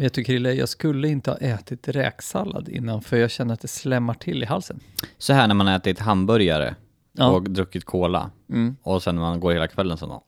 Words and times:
Vet 0.00 0.14
du 0.14 0.24
Krille, 0.24 0.52
jag 0.52 0.68
skulle 0.68 1.08
inte 1.08 1.30
ha 1.30 1.38
ätit 1.38 1.88
räksallad 1.88 2.68
innan 2.68 3.02
för 3.02 3.16
jag 3.16 3.30
känner 3.30 3.54
att 3.54 3.60
det 3.60 3.68
slämmar 3.68 4.14
till 4.14 4.42
i 4.42 4.46
halsen. 4.46 4.80
Så 5.18 5.32
här 5.32 5.46
när 5.48 5.54
man 5.54 5.68
ätit 5.68 5.98
hamburgare 5.98 6.74
Ja. 7.12 7.26
och 7.30 7.42
druckit 7.50 7.84
cola 7.84 8.30
Mm. 8.50 8.76
och 8.82 9.02
sen 9.02 9.14
när 9.14 9.22
man 9.22 9.40
går 9.40 9.52
hela 9.52 9.68
kvällen 9.68 9.96
så 9.98 10.06
då. 10.06 10.24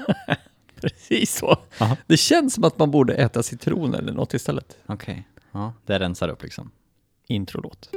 Precis 0.80 1.36
så. 1.38 1.56
Aha. 1.80 1.96
Det 2.06 2.16
känns 2.16 2.54
som 2.54 2.64
att 2.64 2.78
man 2.78 2.90
borde 2.90 3.14
äta 3.14 3.42
citron 3.42 3.94
eller 3.94 4.12
något 4.12 4.34
istället. 4.34 4.76
Okej, 4.86 5.28
ja, 5.52 5.72
det 5.86 5.98
rensar 5.98 6.28
upp 6.28 6.42
liksom. 6.42 6.70
Introlåt. 7.26 7.90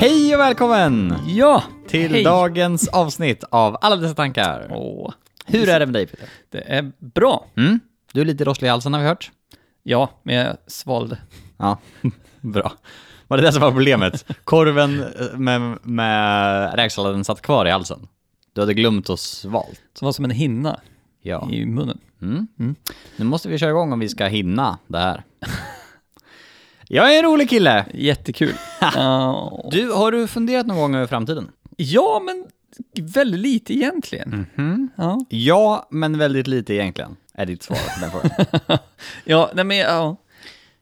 Hej 0.00 0.34
och 0.34 0.40
välkommen 0.40 1.14
Ja! 1.26 1.62
till 1.88 2.10
hej. 2.12 2.24
dagens 2.24 2.88
avsnitt 2.88 3.44
av 3.50 3.76
Alla 3.80 3.96
dessa 3.96 4.14
tankar. 4.14 4.66
Åh, 4.70 5.12
Hur 5.46 5.68
är 5.68 5.80
det 5.80 5.86
med 5.86 5.92
dig 5.94 6.06
Peter? 6.06 6.28
det 6.50 6.58
är 6.60 6.92
bra. 6.98 7.46
Mm? 7.56 7.80
Du 8.12 8.20
är 8.20 8.24
lite 8.24 8.44
rosslig 8.44 8.68
i 8.68 8.70
halsen 8.70 8.92
har 8.94 9.00
vi 9.00 9.06
hört. 9.06 9.30
Ja, 9.82 10.10
men 10.22 10.34
jag 10.34 10.56
svalde. 10.66 11.18
Ja, 11.56 11.78
bra. 12.40 12.72
Var 13.28 13.36
det 13.36 13.42
det 13.42 13.52
som 13.52 13.62
var 13.62 13.70
problemet? 13.72 14.24
Korven 14.44 15.00
eh, 15.02 15.38
med, 15.38 15.78
med 15.82 16.74
räksalladen 16.74 17.24
satt 17.24 17.42
kvar 17.42 17.66
i 17.66 17.70
halsen. 17.70 18.08
Du 18.52 18.60
hade 18.60 18.74
glömt 18.74 19.08
och 19.08 19.18
svalt. 19.18 19.80
Det 20.00 20.04
var 20.04 20.12
som 20.12 20.24
en 20.24 20.30
hinna 20.30 20.80
Ja. 21.22 21.48
i 21.52 21.66
munnen. 21.66 21.98
Mm. 22.22 22.46
Mm. 22.58 22.74
Nu 23.16 23.24
måste 23.24 23.48
vi 23.48 23.58
köra 23.58 23.70
igång 23.70 23.92
om 23.92 24.00
vi 24.00 24.08
ska 24.08 24.26
hinna 24.26 24.78
det 24.86 24.98
här. 24.98 25.22
Jag 26.88 27.14
är 27.14 27.18
en 27.18 27.24
rolig 27.24 27.50
kille! 27.50 27.86
Jättekul. 27.94 28.54
Ja. 28.94 29.68
Du, 29.70 29.90
har 29.92 30.12
du 30.12 30.26
funderat 30.26 30.66
någon 30.66 30.76
gång 30.76 30.94
över 30.94 31.06
framtiden? 31.06 31.50
ja, 31.76 32.22
men 32.24 32.46
väldigt 33.14 33.40
lite 33.40 33.74
egentligen. 33.74 34.46
Mhm. 34.54 34.88
Ja. 34.96 35.24
Ja, 35.28 35.88
men 35.90 36.18
väldigt 36.18 36.46
lite 36.46 36.74
egentligen, 36.74 37.16
är 37.34 37.46
ditt 37.46 37.62
svar 37.62 37.76
på 37.76 38.00
den 38.00 38.10
frågan. 38.10 38.78
Ja, 39.24 39.50
nej 39.54 39.64
men 39.64 39.76
ja. 39.76 40.16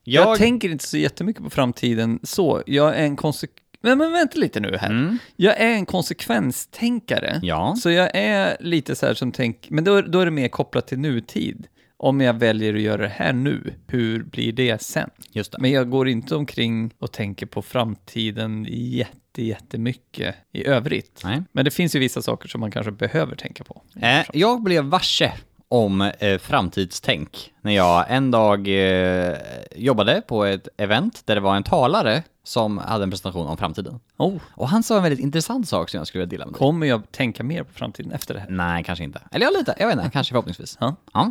Jag, 0.05 0.27
Jag... 0.27 0.39
tänker 0.39 0.69
inte 0.69 0.87
så 0.87 0.97
jättemycket 0.97 1.43
på 1.45 1.51
framtiden 1.51 2.21
så. 2.23 2.63
Jag 2.67 2.97
är 2.97 3.05
en 3.05 3.17
konse... 3.17 3.47
Men, 3.81 3.99
men 3.99 4.13
vänta 4.13 4.39
lite 4.39 4.61
nu 4.61 4.77
här. 4.77 4.91
Mm. 4.91 5.19
Jag 5.37 5.61
är 5.61 5.69
en 5.73 5.87
konsekvenstänkare. 5.87 7.41
Ja. 7.43 7.77
Så 7.83 7.91
jag 7.91 8.11
är 8.15 8.57
lite 8.61 8.97
så 8.97 9.07
här 9.07 9.15
som 9.15 9.33
tänk, 9.33 9.67
men 9.71 9.85
då, 9.85 10.01
då 10.01 10.21
är 10.21 10.25
det 10.25 10.31
mer 10.31 10.49
kopplat 10.49 10.87
till 10.87 10.99
nutid. 10.99 11.67
Om 11.99 12.21
jag 12.21 12.35
väljer 12.35 12.75
att 12.75 12.81
göra 12.81 13.03
det 13.03 13.09
här 13.09 13.33
nu, 13.33 13.75
hur 13.87 14.23
blir 14.23 14.53
det 14.53 14.83
sen? 14.83 15.11
Just 15.33 15.53
det. 15.53 15.59
Men 15.61 15.71
jag 15.71 15.91
går 15.91 16.09
inte 16.09 16.37
omkring 16.37 16.91
och 16.99 17.13
tänker 17.13 17.47
på 17.47 17.63
framtiden 17.63 18.67
jätte, 18.71 19.43
jättemycket 19.43 20.35
i 20.53 20.67
övrigt. 20.67 21.21
Nej. 21.25 21.43
Men 21.53 21.65
det 21.65 21.71
finns 21.71 21.97
ju 21.97 21.99
vissa 21.99 22.23
saker 22.23 22.49
som 22.49 22.61
man 22.61 22.71
kanske 22.71 22.93
behöver 22.93 23.37
tänka 23.37 23.65
på. 23.65 23.83
Eh, 24.01 24.25
jag 24.33 24.63
blev 24.63 24.85
varse 24.85 25.33
om 25.69 26.01
eh, 26.01 26.39
framtidstänk 26.39 27.53
när 27.61 27.73
jag 27.73 28.05
en 28.09 28.31
dag 28.31 28.69
eh, 28.69 29.37
jobbade 29.77 30.23
på 30.27 30.45
ett 30.45 30.69
event 30.77 31.23
där 31.25 31.35
det 31.35 31.41
var 31.41 31.57
en 31.57 31.63
talare 31.63 32.23
som 32.45 32.79
hade 32.79 33.05
en 33.05 33.11
presentation 33.11 33.47
om 33.47 33.57
framtiden. 33.57 34.01
Oh, 34.17 34.37
Och 34.55 34.69
han 34.69 34.83
sa 34.83 34.97
en 34.97 35.03
väldigt 35.03 35.21
intressant 35.21 35.69
sak 35.69 35.91
som 35.91 35.99
jag 35.99 36.07
skulle 36.07 36.25
vilja 36.25 36.31
dela 36.31 36.45
med 36.47 36.55
dig. 36.55 36.59
kommer 36.59 36.87
jag 36.87 37.13
tänka 37.13 37.43
mer 37.43 37.63
på 37.63 37.73
framtiden 37.73 38.13
efter 38.13 38.35
det 38.35 38.41
här? 38.41 38.51
Nej, 38.51 38.85
kanske 38.85 39.05
inte. 39.05 39.21
Eller 39.33 39.47
ja, 39.47 39.53
lite. 39.59 39.75
Jag 39.79 39.87
vet 39.87 39.97
inte. 39.97 40.11
Kanske 40.11 40.33
förhoppningsvis. 40.33 40.77
Ja. 40.81 40.97
Ja. 41.13 41.31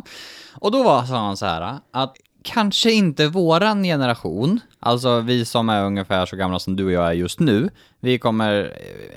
Och 0.54 0.70
då 0.70 0.82
var, 0.82 1.04
sa 1.04 1.16
han 1.16 1.36
så 1.36 1.46
här 1.46 1.78
att 1.90 2.16
kanske 2.46 2.92
inte 2.92 3.28
våran 3.28 3.82
generation, 3.82 4.60
alltså 4.80 5.20
vi 5.20 5.44
som 5.44 5.68
är 5.68 5.84
ungefär 5.84 6.26
så 6.26 6.36
gamla 6.36 6.58
som 6.58 6.76
du 6.76 6.84
och 6.84 6.92
jag 6.92 7.06
är 7.08 7.12
just 7.12 7.40
nu, 7.40 7.70
vi 8.00 8.18
kommer, 8.18 8.64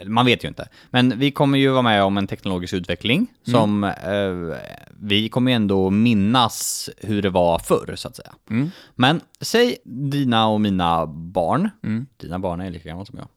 eh, 0.02 0.08
man 0.08 0.26
vet 0.26 0.44
ju 0.44 0.48
inte, 0.48 0.68
men 0.90 1.20
vi 1.20 1.32
kommer 1.32 1.58
ju 1.58 1.70
vara 1.70 1.82
med 1.82 2.04
om 2.04 2.18
en 2.18 2.28
teknologisk 2.28 2.74
utveckling 2.74 3.28
som 3.44 3.84
eh, 3.84 4.58
vi 5.02 5.30
kommer 5.30 5.52
ju 5.52 5.56
ändå 5.56 5.90
minnas 5.90 6.90
hur 6.98 7.22
det 7.22 7.30
var 7.30 7.60
förr, 7.60 7.96
så 7.96 8.08
att 8.08 8.16
säga. 8.16 8.34
Mm. 8.50 8.72
Men 8.96 9.22
säg 9.42 9.78
dina 9.86 10.48
och 10.48 10.62
mina 10.62 11.06
barn, 11.08 11.70
Mm. 11.84 12.06
dina 12.18 12.40
barn 12.40 12.62
är 12.62 12.70
lika 12.70 12.90
gamla 12.90 13.06
som 13.06 13.18
jag. 13.18 13.28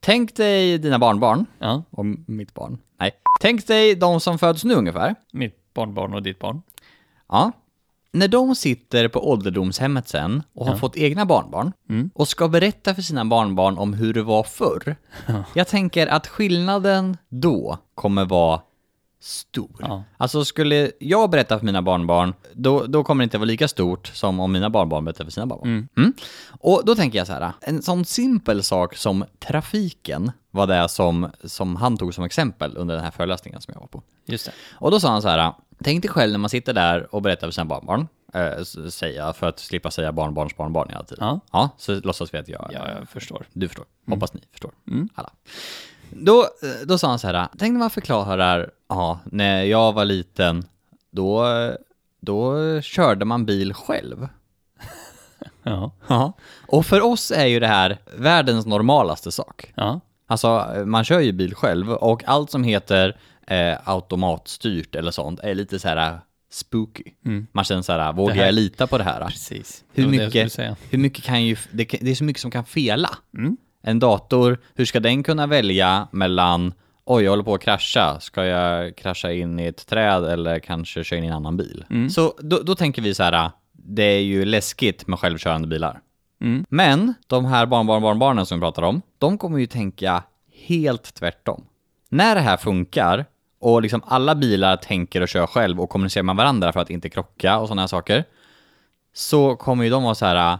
Tänk 0.00 0.36
dig 0.36 0.78
dina 0.78 0.98
barnbarn, 0.98 1.46
Ja, 1.58 1.82
och 1.90 2.04
mitt 2.26 2.54
barn. 2.54 2.78
Nej. 3.00 3.10
Tänk 3.40 3.66
dig 3.66 3.94
de 3.94 4.20
som 4.20 4.38
föds 4.38 4.64
nu 4.64 4.74
ungefär. 4.74 5.14
mitt 5.32 5.74
barnbarn 5.74 6.14
och 6.14 6.22
ditt 6.22 6.38
barn. 6.38 6.62
Ja. 7.28 7.52
När 8.16 8.28
de 8.28 8.54
sitter 8.54 9.08
på 9.08 9.30
ålderdomshemmet 9.30 10.08
sen 10.08 10.42
och 10.54 10.66
har 10.66 10.72
Ja. 10.72 10.78
fått 10.78 10.96
egna 10.96 11.26
barnbarn 11.26 11.72
Mm. 11.88 12.10
och 12.14 12.28
ska 12.28 12.48
berätta 12.48 12.94
för 12.94 13.02
sina 13.02 13.24
barnbarn 13.24 13.78
om 13.78 13.92
hur 13.94 14.14
det 14.14 14.22
var 14.22 14.42
förr. 14.42 14.96
Jag 15.54 15.68
tänker 15.68 16.06
att 16.06 16.26
skillnaden 16.26 17.16
då 17.28 17.78
kommer 17.94 18.24
vara 18.24 18.60
stor. 19.26 19.70
Ja. 19.78 20.02
Alltså 20.16 20.44
skulle 20.44 20.92
jag 20.98 21.30
berätta 21.30 21.58
för 21.58 21.66
mina 21.66 21.82
barnbarn, 21.82 22.34
då, 22.52 22.86
då 22.86 23.04
kommer 23.04 23.22
det 23.22 23.24
inte 23.24 23.38
vara 23.38 23.46
lika 23.46 23.68
stort 23.68 24.06
som 24.06 24.40
om 24.40 24.52
mina 24.52 24.70
barnbarn 24.70 25.04
berättar 25.04 25.24
för 25.24 25.32
sina 25.32 25.46
barnbarn. 25.46 25.68
Mm. 25.70 25.88
Mm. 25.96 26.12
Och 26.60 26.82
då 26.86 26.94
tänker 26.94 27.18
jag 27.18 27.26
så 27.26 27.32
här, 27.32 27.52
en 27.60 27.82
sån 27.82 28.04
simpel 28.04 28.62
sak 28.62 28.96
som 28.96 29.24
trafiken 29.38 30.32
var 30.50 30.66
det 30.66 30.88
som, 30.88 31.30
som 31.44 31.76
han 31.76 31.96
tog 31.96 32.14
som 32.14 32.24
exempel 32.24 32.76
under 32.76 32.94
den 32.94 33.04
här 33.04 33.10
föreläsningen 33.10 33.60
som 33.60 33.72
jag 33.74 33.80
var 33.80 33.86
på. 33.88 34.02
Just 34.26 34.46
det. 34.46 34.52
Och 34.74 34.90
då 34.90 35.00
sa 35.00 35.08
han 35.10 35.22
så 35.22 35.28
här, 35.28 35.52
tänk 35.84 36.02
dig 36.02 36.10
själv 36.10 36.32
när 36.32 36.38
man 36.38 36.50
sitter 36.50 36.72
där 36.74 37.14
och 37.14 37.22
berättar 37.22 37.46
för 37.46 37.52
sina 37.52 37.64
barnbarn, 37.64 38.08
s- 38.60 38.94
säga, 38.94 39.32
för 39.32 39.46
att 39.48 39.58
slippa 39.58 39.90
säga 39.90 40.12
barnbarns 40.12 40.56
barnbarn 40.56 40.88
hela 40.88 41.04
tiden. 41.04 41.24
Ja. 41.28 41.40
Ja, 41.52 41.70
så 41.78 42.00
låtsas 42.00 42.34
vi 42.34 42.38
att 42.38 42.48
jag, 42.48 42.70
Ja, 42.72 42.88
jag 42.98 43.08
förstår. 43.08 43.46
du 43.52 43.68
förstår. 43.68 43.84
Hoppas 44.08 44.34
ni 44.34 44.40
förstår. 44.52 44.70
Mm. 44.90 45.08
Alla. 45.14 45.30
Då, 46.10 46.40
eh, 46.42 46.86
då 46.86 46.98
sa 46.98 47.08
han 47.08 47.18
så 47.18 47.26
här, 47.26 47.48
tänk 47.58 47.72
när 47.72 47.78
man 47.78 47.90
förklarar, 47.90 48.70
ja, 48.88 49.20
när 49.24 49.62
jag 49.64 49.92
var 49.92 50.04
liten, 50.04 50.64
då, 51.10 51.46
då 52.20 52.56
körde 52.80 53.24
man 53.24 53.46
bil 53.46 53.74
själv. 53.74 54.28
Ja. 55.62 55.92
Ja. 56.06 56.32
Och 56.66 56.86
för 56.86 57.00
oss 57.00 57.30
är 57.30 57.46
ju 57.46 57.60
det 57.60 57.66
här 57.66 57.98
världens 58.16 58.66
normalaste 58.66 59.32
sak. 59.32 59.72
Ja. 59.74 60.00
Alltså, 60.26 60.72
man 60.86 61.04
kör 61.04 61.20
ju 61.20 61.32
bil 61.32 61.54
själv 61.54 61.92
och 61.92 62.24
allt 62.26 62.50
som 62.50 62.64
heter 62.64 63.16
eh, 63.46 63.76
automatstyrt 63.84 64.94
eller 64.94 65.10
sånt 65.10 65.40
är 65.40 65.54
lite 65.54 65.78
så 65.78 65.88
här 65.88 66.20
spooky. 66.50 67.04
Mm. 67.24 67.46
Man 67.52 67.64
känner 67.64 67.82
så 67.82 67.92
här, 67.92 68.12
vågar 68.12 68.34
här- 68.34 68.44
jag 68.44 68.54
lita 68.54 68.86
på 68.86 68.98
det 68.98 69.04
här? 69.04 69.24
Precis. 69.26 69.84
Hur 69.92 70.04
Det 70.04 70.10
mycket, 70.10 70.58
hur 70.90 70.98
mycket 70.98 71.24
kan 71.24 71.44
ju, 71.44 71.56
det, 71.72 71.84
det 71.84 72.10
är 72.10 72.14
så 72.14 72.24
mycket 72.24 72.40
som 72.42 72.50
kan 72.50 72.64
fela. 72.64 73.10
Mm. 73.38 73.56
En 73.86 73.98
dator, 73.98 74.58
hur 74.74 74.84
ska 74.84 75.00
den 75.00 75.22
kunna 75.22 75.46
välja 75.46 76.08
mellan 76.10 76.72
Oj, 77.04 77.24
jag 77.24 77.32
håller 77.32 77.44
på 77.44 77.54
att 77.54 77.60
krascha. 77.60 78.20
Ska 78.20 78.44
jag 78.44 78.96
krascha 78.96 79.32
in 79.32 79.58
i 79.58 79.66
ett 79.66 79.86
träd 79.86 80.24
eller 80.24 80.58
kanske 80.58 81.04
köra 81.04 81.18
in 81.18 81.24
i 81.24 81.26
en 81.26 81.32
annan 81.32 81.56
bil? 81.56 81.84
Mm. 81.90 82.10
Så 82.10 82.34
då, 82.38 82.58
då 82.58 82.74
tänker 82.74 83.02
vi 83.02 83.14
så 83.14 83.22
här, 83.22 83.50
det 83.72 84.02
är 84.02 84.20
ju 84.20 84.44
läskigt 84.44 85.06
med 85.06 85.18
självkörande 85.18 85.68
bilar. 85.68 86.00
Mm. 86.40 86.64
Men 86.68 87.14
de 87.26 87.44
här 87.44 87.66
barnbarnbarnbarnen 87.66 88.46
som 88.46 88.58
vi 88.58 88.62
pratar 88.62 88.82
om, 88.82 89.02
de 89.18 89.38
kommer 89.38 89.58
ju 89.58 89.66
tänka 89.66 90.22
helt 90.66 91.14
tvärtom. 91.14 91.64
När 92.08 92.34
det 92.34 92.40
här 92.40 92.56
funkar 92.56 93.24
och 93.60 93.82
liksom 93.82 94.02
alla 94.06 94.34
bilar 94.34 94.76
tänker 94.76 95.20
och 95.20 95.28
kör 95.28 95.46
själv 95.46 95.80
och 95.80 95.90
kommunicerar 95.90 96.24
med 96.24 96.36
varandra 96.36 96.72
för 96.72 96.80
att 96.80 96.90
inte 96.90 97.08
krocka 97.08 97.58
och 97.58 97.68
sådana 97.68 97.82
här 97.82 97.86
saker, 97.86 98.24
så 99.14 99.56
kommer 99.56 99.84
ju 99.84 99.90
de 99.90 100.02
vara 100.02 100.14
så 100.14 100.26
här, 100.26 100.58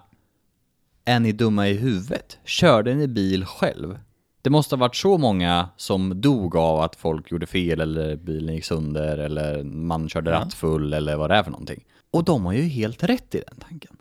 är 1.07 1.21
ni 1.21 1.33
dumma 1.33 1.69
i 1.69 1.75
huvudet? 1.75 2.39
Körde 2.45 2.95
ni 2.95 3.09
bil 3.09 3.45
själv? 3.45 3.99
Det 4.43 4.51
måste 4.51 4.75
ha 4.75 4.81
varit 4.81 4.97
så 4.97 5.19
många 5.19 5.69
som 5.77 6.21
dog 6.21 6.57
av 6.57 6.81
att 6.81 6.97
folk 6.97 7.31
gjorde 7.31 7.47
fel 7.47 7.81
eller 7.81 8.17
bilen 8.17 8.55
gick 8.55 8.65
sönder 8.65 9.19
eller 9.19 9.63
man 9.65 10.09
körde 10.09 10.31
Ja. 10.31 10.37
rattfull 10.37 10.93
eller 10.93 11.17
vad 11.17 11.31
det 11.31 11.37
är 11.37 11.43
för 11.43 11.51
någonting. 11.51 11.85
Och 12.11 12.25
de 12.25 12.45
har 12.45 12.53
ju 12.53 12.63
helt 12.63 13.03
rätt 13.05 13.35
i 13.35 13.43
den 13.49 13.59
tanken. 13.69 13.97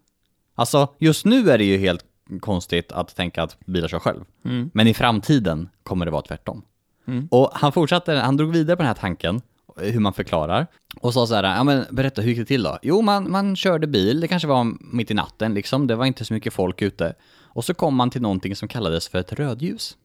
Alltså, 0.55 0.87
just 0.99 1.25
nu 1.25 1.49
är 1.49 1.57
det 1.57 1.63
ju 1.63 1.77
helt 1.77 2.05
konstigt 2.39 2.91
att 2.91 3.15
tänka 3.15 3.43
att 3.43 3.57
bilar 3.65 3.87
kör 3.87 3.99
själv. 3.99 4.23
Mm. 4.45 4.69
Men 4.73 4.87
i 4.87 4.93
framtiden 4.93 5.69
kommer 5.83 6.05
det 6.05 6.11
vara 6.11 6.21
tvärtom. 6.21 6.61
Mm. 7.07 7.27
Och 7.31 7.49
han 7.53 7.71
fortsatte, 7.71 8.13
han 8.13 8.37
drog 8.37 8.51
vidare 8.51 8.75
på 8.75 8.81
den 8.81 8.87
här 8.87 8.93
tanken, 8.93 9.41
hur 9.77 9.99
man 9.99 10.13
förklarar, 10.13 10.67
och 11.01 11.13
sa 11.13 11.27
så 11.27 11.35
här, 11.35 11.43
ja 11.43 11.63
men 11.63 11.85
berätta, 11.91 12.21
hur 12.21 12.29
gick 12.29 12.39
det 12.39 12.45
till 12.45 12.63
då? 12.63 12.77
Jo, 12.81 13.01
man, 13.01 13.31
man 13.31 13.55
körde 13.55 13.87
bil, 13.87 14.19
det 14.19 14.27
kanske 14.27 14.47
var 14.47 14.63
mitt 14.79 15.11
i 15.11 15.13
natten 15.13 15.53
liksom, 15.53 15.87
det 15.87 15.95
var 15.95 16.05
inte 16.05 16.25
så 16.25 16.33
mycket 16.33 16.53
folk 16.53 16.81
ute. 16.81 17.13
Och 17.43 17.65
så 17.65 17.73
kom 17.73 17.95
man 17.95 18.09
till 18.09 18.21
någonting 18.21 18.55
som 18.55 18.67
kallades 18.67 19.07
för 19.07 19.17
ett 19.19 19.33
rödljus. 19.33 19.97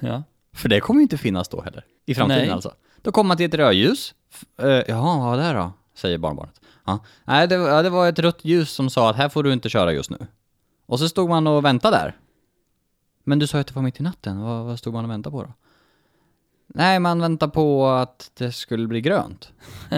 Ja. 0.00 0.22
För 0.54 0.68
det 0.68 0.80
kommer 0.80 1.00
ju 1.00 1.02
inte 1.02 1.18
finnas 1.18 1.48
då 1.48 1.62
heller, 1.62 1.84
i 2.06 2.14
framtiden 2.14 2.42
Nej. 2.42 2.50
alltså. 2.50 2.74
Då 3.02 3.12
kommer 3.12 3.28
man 3.28 3.36
till 3.36 3.46
ett 3.46 3.54
rödljus, 3.54 4.14
eh, 4.58 4.66
jaha, 4.68 5.18
vad 5.18 5.18
var 5.18 5.36
det 5.36 5.52
då? 5.52 5.72
Säger 5.94 6.18
barnbarnet. 6.18 6.60
Ja. 6.84 6.98
Nej, 7.24 7.48
det, 7.48 7.58
var- 7.58 7.68
ja, 7.68 7.82
det 7.82 7.90
var 7.90 8.08
ett 8.08 8.18
rött 8.18 8.44
ljus 8.44 8.70
som 8.70 8.90
sa 8.90 9.10
att 9.10 9.16
här 9.16 9.28
får 9.28 9.42
du 9.42 9.52
inte 9.52 9.68
köra 9.68 9.92
just 9.92 10.10
nu. 10.10 10.26
Och 10.86 10.98
så 10.98 11.08
stod 11.08 11.28
man 11.28 11.46
och 11.46 11.64
väntade 11.64 11.96
där. 11.96 12.16
Men 13.24 13.38
du 13.38 13.46
sa 13.46 13.56
ju 13.56 13.60
att 13.60 13.66
det 13.66 13.74
var 13.74 13.82
mitt 13.82 14.00
i 14.00 14.02
natten, 14.02 14.40
vad, 14.40 14.64
vad 14.64 14.78
stod 14.78 14.94
man 14.94 15.04
och 15.04 15.10
väntade 15.10 15.32
på 15.36 15.42
då? 15.42 15.52
Nej, 16.74 17.00
man 17.00 17.20
väntar 17.20 17.48
på 17.48 17.86
att 17.86 18.30
det 18.34 18.52
skulle 18.52 18.86
bli 18.86 19.00
grönt. 19.00 19.52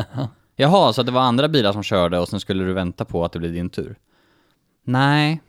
Jaha, 0.57 0.93
så 0.93 1.01
att 1.01 1.07
det 1.07 1.13
var 1.13 1.21
andra 1.21 1.49
bilar 1.49 1.73
som 1.73 1.83
körde 1.83 2.19
och 2.19 2.29
sen 2.29 2.41
skulle 2.41 2.65
du 2.65 2.73
vänta 2.73 3.05
på 3.05 3.25
att 3.25 3.33
det 3.33 3.39
blev 3.39 3.53
din 3.53 3.71
tur. 3.71 3.99
Nej. 4.85 5.43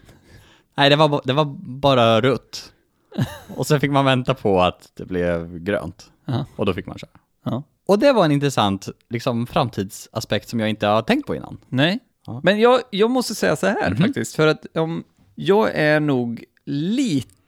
Nej, 0.74 0.90
det 0.90 0.96
var, 0.96 1.20
det 1.24 1.32
var 1.32 1.44
bara 1.58 2.20
rött. 2.20 2.72
Och 3.56 3.66
sen 3.66 3.80
fick 3.80 3.90
man 3.90 4.04
vänta 4.04 4.34
på 4.34 4.60
att 4.60 4.92
det 4.94 5.04
blev 5.04 5.58
grönt. 5.58 6.12
Ja. 6.24 6.46
Och 6.56 6.66
då 6.66 6.74
fick 6.74 6.86
man 6.86 6.98
köra. 6.98 7.10
Ja. 7.44 7.62
Och 7.86 7.98
det 7.98 8.12
var 8.12 8.24
en 8.24 8.32
intressant 8.32 8.88
liksom, 9.10 9.46
framtidsaspekt 9.46 10.48
som 10.48 10.60
jag 10.60 10.70
inte 10.70 10.86
har 10.86 11.02
tänkt 11.02 11.26
på 11.26 11.34
innan. 11.34 11.58
Nej. 11.68 11.98
Ja. 12.26 12.40
Men 12.44 12.60
jag, 12.60 12.80
jag 12.90 13.10
måste 13.10 13.34
säga 13.34 13.56
så 13.56 13.66
här 13.66 13.94
faktiskt, 13.94 14.36
för 14.36 14.46
att 14.46 14.66
um, 14.74 15.04
jag 15.34 15.70
är 15.74 16.00
nog 16.00 16.44
lite 16.64 17.41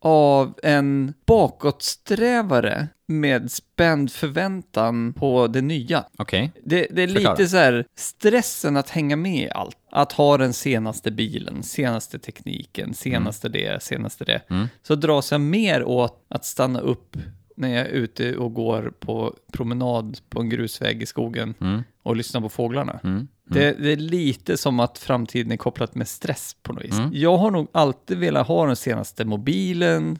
av 0.00 0.58
en 0.62 1.14
bakåtsträvare 1.26 2.88
med 3.06 3.50
spänd 3.50 4.12
förväntan 4.12 5.12
på 5.12 5.46
det 5.46 5.60
nya. 5.62 6.04
Okej. 6.18 6.52
Det, 6.64 6.86
det 6.90 7.02
är 7.02 7.08
Förklara. 7.08 7.34
lite 7.34 7.48
så 7.48 7.56
här 7.56 7.84
stressen 7.96 8.76
att 8.76 8.90
hänga 8.90 9.16
med 9.16 9.42
i 9.44 9.50
allt. 9.50 9.76
Att 9.90 10.12
ha 10.12 10.36
den 10.38 10.52
senaste 10.52 11.10
bilen, 11.10 11.62
senaste 11.62 12.18
tekniken, 12.18 12.94
senaste 12.94 13.48
det, 13.48 13.82
senaste 13.82 14.24
det. 14.24 14.40
Mm. 14.50 14.66
Så 14.82 14.94
dras 14.94 15.32
jag 15.32 15.40
mer 15.40 15.84
åt 15.84 16.24
att 16.28 16.44
stanna 16.44 16.80
upp 16.80 17.16
när 17.56 17.68
jag 17.68 17.86
är 17.86 17.90
ute 17.90 18.36
och 18.36 18.54
går 18.54 18.92
på 19.00 19.34
promenad 19.52 20.18
på 20.28 20.40
en 20.40 20.48
grusväg 20.48 21.02
i 21.02 21.06
skogen 21.06 21.54
Mm. 21.60 21.82
och 22.02 22.16
lyssnar 22.16 22.40
på 22.40 22.48
fåglarna. 22.48 23.00
Mm. 23.04 23.28
Det, 23.48 23.82
det 23.82 23.92
är 23.92 23.96
lite 23.96 24.56
som 24.56 24.80
att 24.80 24.98
framtiden 24.98 25.52
är 25.52 25.56
kopplat 25.56 25.94
med 25.94 26.08
stress 26.08 26.56
på 26.62 26.72
något 26.72 26.84
vis. 26.84 26.98
Mm. 26.98 27.10
Jag 27.12 27.36
har 27.36 27.50
nog 27.50 27.68
alltid 27.72 28.18
velat 28.18 28.46
ha 28.46 28.66
den 28.66 28.76
senaste 28.76 29.24
mobilen, 29.24 30.18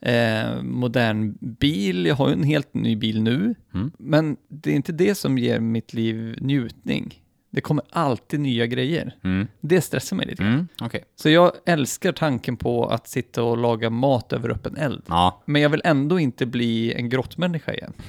eh, 0.00 0.62
modern 0.62 1.36
bil. 1.40 2.06
Jag 2.06 2.14
har 2.14 2.28
ju 2.28 2.32
en 2.32 2.42
helt 2.42 2.74
ny 2.74 2.96
bil 2.96 3.22
nu. 3.22 3.54
Mm. 3.74 3.90
Men 3.98 4.36
det 4.48 4.70
är 4.70 4.74
inte 4.74 4.92
det 4.92 5.14
som 5.14 5.38
ger 5.38 5.60
mitt 5.60 5.94
liv 5.94 6.36
njutning. 6.40 7.22
Det 7.52 7.60
kommer 7.60 7.84
alltid 7.90 8.40
nya 8.40 8.66
grejer. 8.66 9.16
Mm. 9.24 9.46
Det 9.60 9.80
stressar 9.80 10.16
mig 10.16 10.26
lite 10.26 10.42
grann. 10.42 10.52
Mm. 10.52 10.68
Okej. 10.80 11.04
Så 11.16 11.30
jag 11.30 11.52
älskar 11.66 12.12
tanken 12.12 12.56
på 12.56 12.86
att 12.86 13.08
sitta 13.08 13.42
och 13.42 13.56
laga 13.56 13.90
mat 13.90 14.32
över 14.32 14.50
öppen 14.50 14.76
eld. 14.76 15.02
Ja. 15.06 15.42
Men 15.44 15.62
jag 15.62 15.70
vill 15.70 15.82
ändå 15.84 16.20
inte 16.20 16.46
bli 16.46 16.92
en 16.94 17.08
grottmänniska 17.08 17.74
igen. 17.74 17.92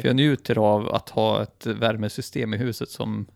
För 0.00 0.06
jag 0.06 0.16
njuter 0.16 0.58
av 0.58 0.94
att 0.94 1.08
ha 1.08 1.42
ett 1.42 1.66
värmesystem 1.66 2.54
i 2.54 2.56
huset 2.56 2.88
som 2.88 3.26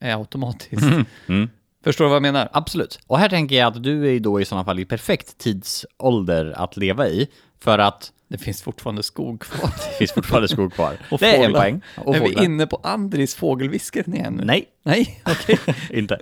är 0.00 0.16
automatiskt. 0.18 0.82
Mm. 1.28 1.48
Förstår 1.84 2.04
du 2.04 2.08
vad 2.08 2.16
jag 2.16 2.22
menar? 2.22 2.48
Absolut. 2.52 2.98
Och 3.06 3.18
här 3.18 3.28
tänker 3.28 3.56
jag 3.56 3.66
att 3.66 3.82
du 3.82 4.16
är 4.16 4.20
då 4.20 4.40
i 4.40 4.44
sådana 4.44 4.64
fall 4.64 4.78
i 4.78 4.84
perfekt 4.84 5.38
tidsålder 5.38 6.52
att 6.56 6.76
leva 6.76 7.08
i. 7.08 7.28
För 7.60 7.78
att 7.78 8.12
Det 8.28 8.38
finns 8.38 8.62
fortfarande 8.62 9.02
skog 9.02 9.40
kvar. 9.40 9.70
det 9.90 9.96
finns 9.98 10.12
fortfarande 10.12 10.48
skog 10.48 10.72
kvar. 10.72 10.96
Och 11.10 11.18
det 11.18 11.36
är 11.36 11.44
en 11.44 11.52
poäng. 11.52 11.80
Och 11.96 12.16
är 12.16 12.20
vi 12.20 12.44
inne 12.44 12.66
på 12.66 12.80
Andris 12.82 13.34
fågelviskaren 13.34 14.14
igen 14.14 14.34
nu? 14.34 14.44
Nej, 14.44 14.66
Nej, 14.82 15.22
okej. 15.26 15.58
inte. 15.90 16.18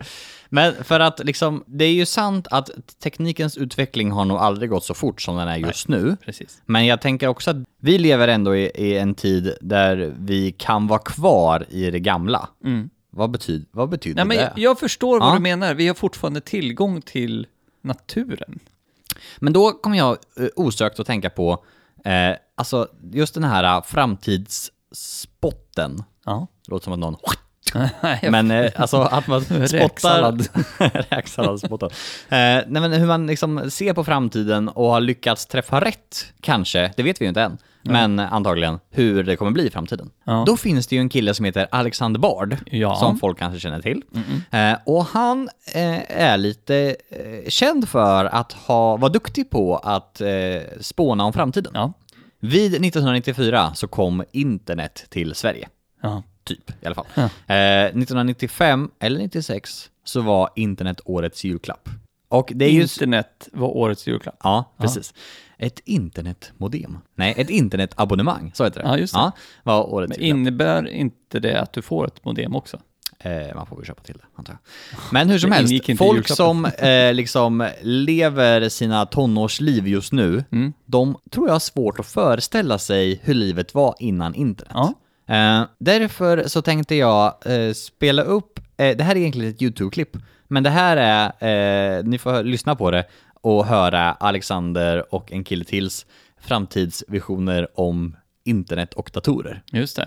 Men 0.48 0.84
för 0.84 1.00
att 1.00 1.24
liksom, 1.24 1.64
det 1.66 1.84
är 1.84 1.92
ju 1.92 2.06
sant 2.06 2.46
att 2.50 2.70
teknikens 3.02 3.56
utveckling 3.56 4.10
har 4.10 4.24
nog 4.24 4.38
aldrig 4.38 4.70
gått 4.70 4.84
så 4.84 4.94
fort 4.94 5.22
som 5.22 5.36
den 5.36 5.48
är 5.48 5.56
just 5.56 5.88
nu. 5.88 6.16
Precis. 6.24 6.62
Men 6.66 6.86
jag 6.86 7.00
tänker 7.00 7.26
också 7.28 7.50
att 7.50 7.56
vi 7.80 7.98
lever 7.98 8.28
ändå 8.28 8.56
i, 8.56 8.70
i 8.74 8.98
en 8.98 9.14
tid 9.14 9.56
där 9.60 10.14
vi 10.18 10.52
kan 10.52 10.86
vara 10.86 10.98
kvar 10.98 11.66
i 11.70 11.90
det 11.90 12.00
gamla. 12.00 12.48
Vad, 13.18 13.30
betyd, 13.30 13.66
vad 13.70 13.88
betyder 13.88 14.16
Nej, 14.16 14.24
men 14.24 14.36
det? 14.36 14.42
jag, 14.42 14.52
jag 14.70 14.78
förstår 14.78 15.20
vad 15.20 15.28
Ja. 15.30 15.34
du 15.34 15.40
menar. 15.40 15.74
Vi 15.74 15.88
har 15.88 15.94
fortfarande 15.94 16.40
tillgång 16.40 17.02
till 17.02 17.46
naturen. 17.82 18.58
Men 19.38 19.52
då 19.52 19.72
kommer 19.72 19.98
jag 19.98 20.18
eh, 20.36 20.46
osökt 20.56 21.00
att 21.00 21.06
tänka 21.06 21.30
på, 21.30 21.64
eh, 22.04 22.36
alltså 22.54 22.88
just 23.12 23.34
den 23.34 23.44
här 23.44 23.76
eh, 23.76 23.82
framtidsspotten. 23.82 26.02
Ja. 26.24 26.46
Det 26.64 26.70
låter 26.70 26.84
som 26.84 26.92
att 26.92 26.98
någon... 26.98 27.16
Men 28.30 28.50
eh, 28.50 28.70
alltså 28.76 28.96
att 28.96 29.26
man 29.26 29.40
spottar... 29.44 29.68
Räksallad. 29.78 30.48
Räksalladspotten. 31.10 31.88
Eh, 32.28 32.36
nej 32.66 32.66
men 32.68 32.92
hur 32.92 33.06
man 33.06 33.26
liksom 33.26 33.70
ser 33.70 33.92
på 33.94 34.04
framtiden 34.04 34.68
och 34.68 34.90
har 34.90 35.00
lyckats 35.00 35.46
träffa 35.46 35.80
rätt, 35.80 36.32
kanske, 36.40 36.92
det 36.96 37.02
vet 37.02 37.20
vi 37.20 37.24
ju 37.24 37.28
inte 37.28 37.42
än, 37.42 37.58
men 37.82 38.18
antagligen 38.18 38.78
hur 38.90 39.22
det 39.22 39.36
kommer 39.36 39.50
bli 39.52 39.66
i 39.66 39.70
framtiden. 39.70 40.10
Ja. 40.24 40.44
Då 40.46 40.56
finns 40.56 40.86
det 40.86 40.96
ju 40.96 41.00
en 41.00 41.08
kille 41.08 41.34
som 41.34 41.44
heter 41.44 41.66
Alexander 41.70 42.20
Bard, 42.20 42.56
Ja. 42.66 42.96
som 42.96 43.18
folk 43.18 43.38
kanske 43.38 43.60
känner 43.60 43.80
till. 43.82 44.02
Eh, 44.50 44.78
och 44.86 45.04
han 45.04 45.48
eh, 45.74 46.20
är 46.22 46.36
lite 46.36 46.96
eh, 47.10 47.48
känd 47.48 47.88
för 47.88 48.24
att 48.24 48.52
ha, 48.52 48.96
vara 48.96 49.12
duktig 49.12 49.50
på 49.50 49.76
att 49.76 50.20
eh, 50.20 50.28
spåna 50.80 51.24
om 51.24 51.32
framtiden. 51.32 51.72
Ja. 51.74 51.92
Vid 52.40 52.74
1994 52.74 53.72
så 53.74 53.88
kom 53.88 54.24
internet 54.32 55.06
till 55.08 55.34
Sverige. 55.34 55.68
Ja. 56.48 56.54
Typ, 56.56 56.70
i 56.82 56.86
alla 56.86 56.94
fall. 56.94 57.06
Eh, 57.16 57.84
1995 57.86 58.90
eller 58.98 59.18
96 59.18 59.90
så 60.04 60.20
var 60.20 60.50
internet 60.56 61.00
årets 61.04 61.44
julklapp. 61.44 61.88
Och 62.28 62.52
det 62.54 62.64
är 62.64 62.70
ju... 62.70 62.82
Internet 62.82 63.48
var 63.52 63.68
årets 63.68 64.06
julklapp. 64.06 64.36
Ja, 64.42 64.72
precis. 64.78 65.14
Ett 65.58 65.80
internetmodem. 65.84 66.98
Nej, 67.14 67.34
ett 67.36 67.50
internetabonnemang, 67.50 68.50
så 68.54 68.64
heter 68.64 68.82
det. 68.82 68.88
Ja, 68.88 68.98
just 68.98 69.14
det. 69.14 69.18
Ja, 69.20 69.32
var 69.62 69.94
årets 69.94 70.08
Men 70.18 70.26
julklapp. 70.26 70.38
innebär 70.40 70.88
inte 70.88 71.40
det 71.40 71.60
att 71.60 71.72
du 71.72 71.82
får 71.82 72.06
ett 72.06 72.24
modem 72.24 72.56
också? 72.56 72.80
Eh, 73.20 73.54
man 73.54 73.66
får 73.66 73.76
väl 73.76 73.86
köpa 73.86 74.02
till 74.02 74.14
det, 74.14 74.24
antar 74.34 74.52
jag. 74.52 74.98
Men 75.12 75.28
hur 75.30 75.38
som 75.38 75.50
Det 75.50 75.56
helst, 75.56 75.98
folk 75.98 76.28
som 76.28 76.64
eh, 76.78 77.14
liksom 77.14 77.68
lever 77.82 78.68
sina 78.68 79.06
tonårsliv 79.06 79.88
just 79.88 80.12
nu, 80.12 80.44
Mm. 80.52 80.72
de 80.86 81.16
tror 81.30 81.46
jag 81.48 81.54
har 81.54 81.60
svårt 81.60 82.00
att 82.00 82.06
föreställa 82.06 82.78
sig 82.78 83.20
hur 83.22 83.34
livet 83.34 83.74
var 83.74 83.94
innan 83.98 84.34
internet. 84.34 84.72
Ja. 84.74 84.94
Eh, 85.28 85.62
därför 85.78 86.48
så 86.48 86.62
tänkte 86.62 86.94
jag 86.94 87.34
eh, 87.44 87.72
spela 87.72 88.22
upp, 88.22 88.60
eh, 88.76 88.96
det 88.96 89.04
här 89.04 89.14
är 89.14 89.20
egentligen 89.20 89.50
ett 89.50 89.62
YouTube-klipp, 89.62 90.16
men 90.48 90.62
det 90.62 90.70
här 90.70 90.96
är, 90.96 91.98
eh, 91.98 92.04
ni 92.04 92.18
får 92.18 92.42
lyssna 92.42 92.76
på 92.76 92.90
det 92.90 93.04
och 93.40 93.66
höra 93.66 94.12
Alexander 94.12 95.14
och 95.14 95.32
en 95.32 95.44
kille 95.44 95.64
tills 95.64 96.06
framtidsvisioner 96.40 97.68
om 97.74 98.16
internet 98.44 98.94
och 98.94 99.10
datorer. 99.14 99.62
Just 99.72 99.96
det. 99.96 100.06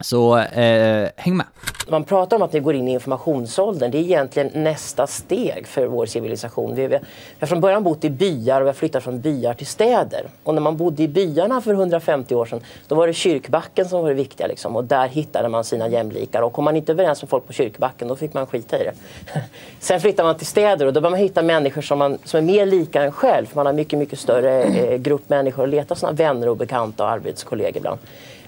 Så 0.00 0.38
eh, 0.38 1.08
häng 1.16 1.36
med. 1.36 1.46
Man 1.88 2.04
pratar 2.04 2.36
om 2.36 2.42
att 2.42 2.54
vi 2.54 2.60
går 2.60 2.74
in 2.74 2.88
i 2.88 2.92
informationsåldern. 2.92 3.90
Det 3.90 3.98
är 3.98 4.02
egentligen 4.02 4.50
nästa 4.54 5.06
steg 5.06 5.66
för 5.66 5.86
vår 5.86 6.06
civilisation. 6.06 6.74
Vi, 6.74 6.86
vi 6.86 6.98
har 7.40 7.46
från 7.46 7.60
början 7.60 7.82
bott 7.82 8.04
i 8.04 8.10
byar 8.10 8.60
och 8.60 8.64
vi 8.64 8.68
har 8.68 8.74
flyttat 8.74 9.02
från 9.02 9.20
byar 9.20 9.54
till 9.54 9.66
städer. 9.66 10.26
Och 10.42 10.54
när 10.54 10.62
man 10.62 10.76
bodde 10.76 11.02
i 11.02 11.08
byarna 11.08 11.60
för 11.60 11.72
150 11.72 12.34
år 12.34 12.46
sedan, 12.46 12.60
då 12.88 12.94
var 12.94 13.06
det 13.06 13.12
kyrkbacken 13.12 13.88
som 13.88 14.02
var 14.02 14.08
det 14.08 14.14
viktiga. 14.14 14.46
Liksom. 14.46 14.76
Och 14.76 14.84
där 14.84 15.08
hittade 15.08 15.48
man 15.48 15.64
sina 15.64 15.88
jämlikar. 15.88 16.42
Och 16.42 16.52
kom 16.52 16.64
man 16.64 16.76
inte 16.76 16.92
överens 16.92 17.22
med 17.22 17.28
folk 17.28 17.46
på 17.46 17.52
kyrkbacken, 17.52 18.08
då 18.08 18.16
fick 18.16 18.34
man 18.34 18.46
skita 18.46 18.80
i 18.80 18.84
det. 18.84 18.92
Sen 19.80 20.00
flyttar 20.00 20.24
man 20.24 20.36
till 20.36 20.46
städer 20.46 20.86
och 20.86 20.92
då 20.92 21.00
börjar 21.00 21.10
man 21.10 21.20
hitta 21.20 21.42
människor 21.42 21.82
som, 21.82 21.98
man, 21.98 22.18
som 22.24 22.38
är 22.38 22.42
mer 22.42 22.66
lika 22.66 23.02
en 23.02 23.12
själv. 23.12 23.46
För 23.46 23.56
man 23.56 23.66
har 23.66 23.72
mycket, 23.72 23.98
mycket 23.98 24.18
större 24.18 24.62
eh, 24.62 24.98
grupp 24.98 25.28
människor 25.28 25.62
att 25.62 25.68
leta 25.68 25.94
sina 25.94 26.12
vänner 26.12 26.48
och 26.48 26.56
bekanta 26.56 27.04
och 27.04 27.10
arbetskollegor 27.10 27.76
ibland. 27.76 27.98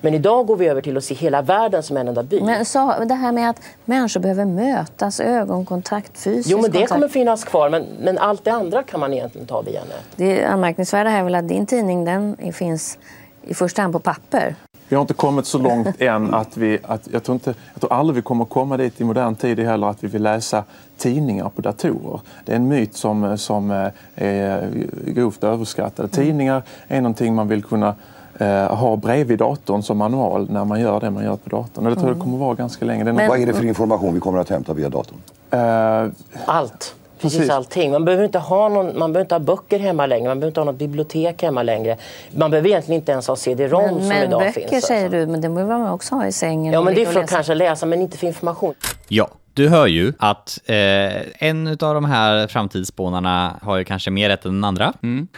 Men 0.01 0.15
idag 0.15 0.47
går 0.47 0.57
vi 0.57 0.67
över 0.67 0.81
till 0.81 0.97
att 0.97 1.05
se 1.05 1.15
hela 1.15 1.43
världen 1.43 1.83
som 1.83 1.97
en 1.97 2.09
enda 2.09 2.23
by. 2.23 2.41
Men 2.41 2.65
så, 2.65 3.05
det 3.05 3.15
här 3.15 3.33
med 3.33 3.51
att 3.51 3.61
människor 3.85 4.21
behöver 4.21 4.45
mötas, 4.45 5.21
ögonkontakt, 5.21 6.19
fysisk 6.19 6.51
Jo, 6.51 6.57
men 6.57 6.71
det 6.71 6.79
kontakt. 6.79 6.93
kommer 6.93 7.09
finnas 7.09 7.45
kvar, 7.45 7.71
men, 7.71 7.87
men 8.01 8.19
allt 8.19 8.45
det 8.45 8.51
andra 8.51 8.83
kan 8.83 9.01
man 9.01 9.13
egentligen 9.13 9.47
ta 9.47 9.63
via 9.63 9.81
nät. 9.81 10.05
Det 10.17 10.45
anmärkningsvärda 10.45 11.11
här 11.11 11.19
är 11.19 11.25
väl 11.25 11.35
att 11.35 11.49
din 11.49 11.67
tidning 11.67 12.05
den 12.05 12.37
finns 12.53 12.99
i 13.43 13.55
första 13.55 13.83
hand 13.83 13.93
på 13.93 13.99
papper. 13.99 14.55
Vi 14.89 14.97
har 14.97 15.01
inte 15.01 15.15
kommit 15.15 15.47
så 15.47 15.59
långt 15.59 15.89
än 15.99 16.35
att 16.35 16.57
vi, 16.57 16.79
att 16.83 17.09
jag, 17.13 17.25
tror 17.25 17.35
inte, 17.35 17.55
jag 17.73 17.81
tror 17.81 17.93
aldrig 17.93 18.17
vi 18.17 18.23
kommer 18.23 18.45
komma 18.45 18.77
dit 18.77 19.01
i 19.01 19.05
modern 19.05 19.35
tid 19.35 19.59
heller 19.59 19.87
att 19.87 20.05
vi 20.05 20.09
vill 20.09 20.23
läsa 20.23 20.65
tidningar 20.97 21.49
på 21.49 21.63
datorer. 21.63 22.21
Det 22.45 22.53
är 22.53 22.57
en 22.57 22.69
myt 22.69 22.95
som, 22.95 23.39
som 23.39 23.71
eh, 23.71 23.89
är 24.15 24.71
grovt 25.07 25.45
överskattad. 25.45 26.13
Tidningar 26.13 26.63
är 26.89 27.01
någonting 27.01 27.35
man 27.35 27.49
vill 27.49 27.63
kunna 27.63 27.95
eh, 28.39 28.77
ha 28.77 28.97
bredvid 28.97 29.39
datorn 29.39 29.83
som 29.83 29.99
manual 29.99 30.51
när 30.51 30.65
man 30.65 30.81
gör 30.81 31.01
det 31.01 31.11
man 31.11 31.25
gör 31.25 31.37
på 31.37 31.51
datorn. 31.51 31.85
Och 31.87 31.91
det 31.91 31.97
tror 31.97 32.09
jag 32.09 32.17
det 32.17 32.21
kommer 32.21 32.39
vara 32.39 32.55
ganska 32.55 32.85
länge. 32.85 33.05
Det 33.05 33.11
är 33.11 33.15
Men- 33.15 33.29
Vad 33.29 33.41
är 33.41 33.47
det 33.47 33.55
för 33.55 33.65
information 33.65 34.15
vi 34.15 34.21
kommer 34.21 34.39
att 34.39 34.49
hämta 34.51 34.73
via 34.75 34.89
datorn? 34.89 35.19
eh, 35.51 36.11
Allt. 36.47 36.95
Precis, 37.21 37.39
Precis. 37.39 37.53
allting. 37.55 37.91
Man 37.91 38.05
behöver, 38.05 38.25
inte 38.25 38.39
ha 38.39 38.69
någon, 38.69 38.87
man 38.99 39.13
behöver 39.13 39.21
inte 39.21 39.35
ha 39.35 39.41
böcker 39.41 39.79
hemma 39.79 40.07
längre, 40.07 40.29
man 40.29 40.41
behöver 40.41 40.51
inte 40.51 40.61
ha 40.61 40.65
något 40.65 40.77
bibliotek 40.79 41.43
hemma 41.43 41.63
längre. 41.63 41.97
Man 42.31 42.51
behöver 42.51 42.69
egentligen 42.69 43.01
inte 43.01 43.13
ens 43.13 43.29
ha 43.29 43.37
CD-ROM 43.37 43.83
Men, 43.83 43.99
som 43.99 44.09
men 44.09 44.23
idag 44.29 44.41
böcker 44.41 44.69
finns. 44.69 44.85
säger 44.87 45.05
alltså. 45.05 45.17
du, 45.19 45.27
men 45.27 45.41
det 45.41 45.49
behöver 45.49 45.79
man 45.79 45.93
också 45.93 46.15
ha 46.15 46.27
i 46.27 46.33
sängen. 46.33 46.73
Ja, 46.73 46.81
men 46.83 46.95
det 46.95 47.03
är 47.03 47.07
för 47.07 47.11
att 47.13 47.17
läsa. 47.23 47.35
kanske 47.35 47.55
läsa, 47.55 47.87
men 47.87 48.01
inte 48.01 48.19
för 48.19 48.27
information. 48.27 48.75
Ja, 49.09 49.29
du 49.59 49.69
hör 49.69 49.87
ju 49.87 50.13
att 50.19 50.59
eh, 50.67 51.49
en 51.49 51.69
av 51.69 51.77
de 51.95 52.05
här 52.05 52.47
framtidsspånarna 52.47 53.59
har 53.63 53.77
ju 53.77 53.85
kanske 53.85 54.11
mer 54.11 54.29
rätt 54.29 54.45
än 54.45 54.55
den 54.55 54.65
andra. 54.65 54.93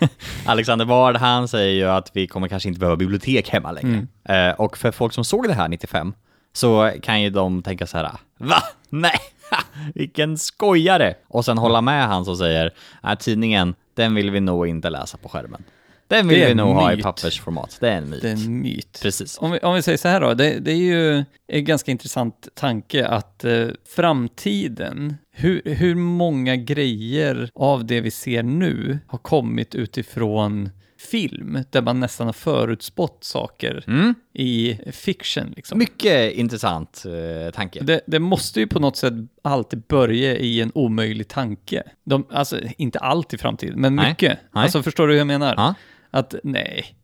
Alexander 0.47 0.85
Bard, 0.85 1.17
han 1.17 1.49
säger 1.49 1.75
ju 1.75 1.85
att 1.85 2.11
vi 2.15 2.27
kommer 2.27 2.49
kanske 2.49 2.69
inte 2.69 2.81
behöva 2.81 2.97
bibliotek 2.97 3.49
hemma 3.49 3.73
längre. 3.73 4.07
Eh, 4.29 4.61
och 4.61 4.79
för 4.79 4.91
folk 4.91 5.12
som 5.12 5.25
såg 5.25 5.49
det 5.49 5.55
här 5.55 5.69
95 5.69 6.12
så 6.53 6.93
kan 7.03 7.23
ju 7.23 7.31
de 7.31 7.62
tänka 7.62 7.87
så 7.87 7.97
här, 7.97 8.11
va? 8.39 8.62
Nej, 8.89 9.19
vilken 9.95 10.39
skojare! 10.39 11.15
Och 11.29 11.45
sen 11.45 11.59
hålla 11.59 11.81
med 11.81 12.07
han 12.07 12.25
som 12.25 12.37
säger, 12.37 12.71
tidningen, 13.19 13.75
den 13.95 14.15
vill 14.15 14.31
vi 14.31 14.41
nog 14.41 14.67
inte 14.67 14.91
läsa 14.91 15.19
på 15.19 15.29
skärmen. 15.29 15.65
Den 16.11 16.29
vill 16.29 16.47
vi 16.47 16.55
nog 16.55 16.75
ha 16.75 16.93
i 16.93 16.97
myt. 16.97 17.05
pappersformat. 17.05 17.76
Det 17.81 17.88
är 17.88 17.97
en 17.97 18.11
myt. 18.11 18.23
Det 18.23 18.29
är 18.29 18.33
en 18.33 18.61
myt. 18.62 18.99
Precis. 19.02 19.38
Om 19.38 19.50
vi, 19.50 19.59
om 19.59 19.75
vi 19.75 19.83
säger 19.83 19.99
så 19.99 20.09
här 20.09 20.21
då, 20.21 20.35
det, 20.35 20.59
det 20.59 20.71
är 20.73 20.76
ju 20.76 21.25
en 21.49 21.64
ganska 21.64 21.90
intressant 21.90 22.49
tanke 22.55 23.07
att 23.07 23.45
eh, 23.45 23.67
framtiden, 23.97 25.17
hur, 25.33 25.62
hur 25.64 25.95
många 25.95 26.57
grejer 26.57 27.50
av 27.55 27.85
det 27.87 28.00
vi 28.00 28.11
ser 28.11 28.43
nu 28.43 28.99
har 29.07 29.19
kommit 29.19 29.75
utifrån 29.75 30.71
film, 31.11 31.59
där 31.71 31.83
man 31.83 32.00
nästan 32.00 32.26
har 32.26 32.33
förutspått 32.33 33.25
saker 33.25 33.85
Mm. 33.87 34.14
i 34.35 34.79
fiction. 34.93 35.52
Liksom. 35.57 35.79
Mycket 35.79 36.33
intressant 36.33 37.05
eh, 37.07 37.52
tanke. 37.55 37.81
Det, 37.83 38.00
det 38.07 38.19
måste 38.19 38.61
ju 38.61 38.67
på 38.67 38.79
något 38.81 38.97
sätt 38.97 39.14
alltid 39.45 39.83
börja 39.88 40.37
i 40.37 40.61
en 40.61 40.73
omöjlig 40.75 41.29
tanke. 41.29 41.83
De, 42.05 42.26
alltså, 42.31 42.59
inte 42.79 42.99
allt 42.99 43.35
i 43.35 43.38
framtiden, 43.38 43.81
men 43.81 43.97
Nej. 43.97 44.09
mycket. 44.09 44.38
Nej. 44.55 44.62
Alltså, 44.62 44.83
förstår 44.83 45.07
du 45.07 45.12
hur 45.12 45.19
jag 45.19 45.26
menar? 45.26 45.55
Ja. 45.57 45.75
Att 46.11 46.35
nej, 46.45 46.95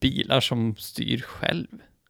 bilar 0.00 0.40
som 0.40 0.76
styr 0.78 1.20
själv. 1.20 1.66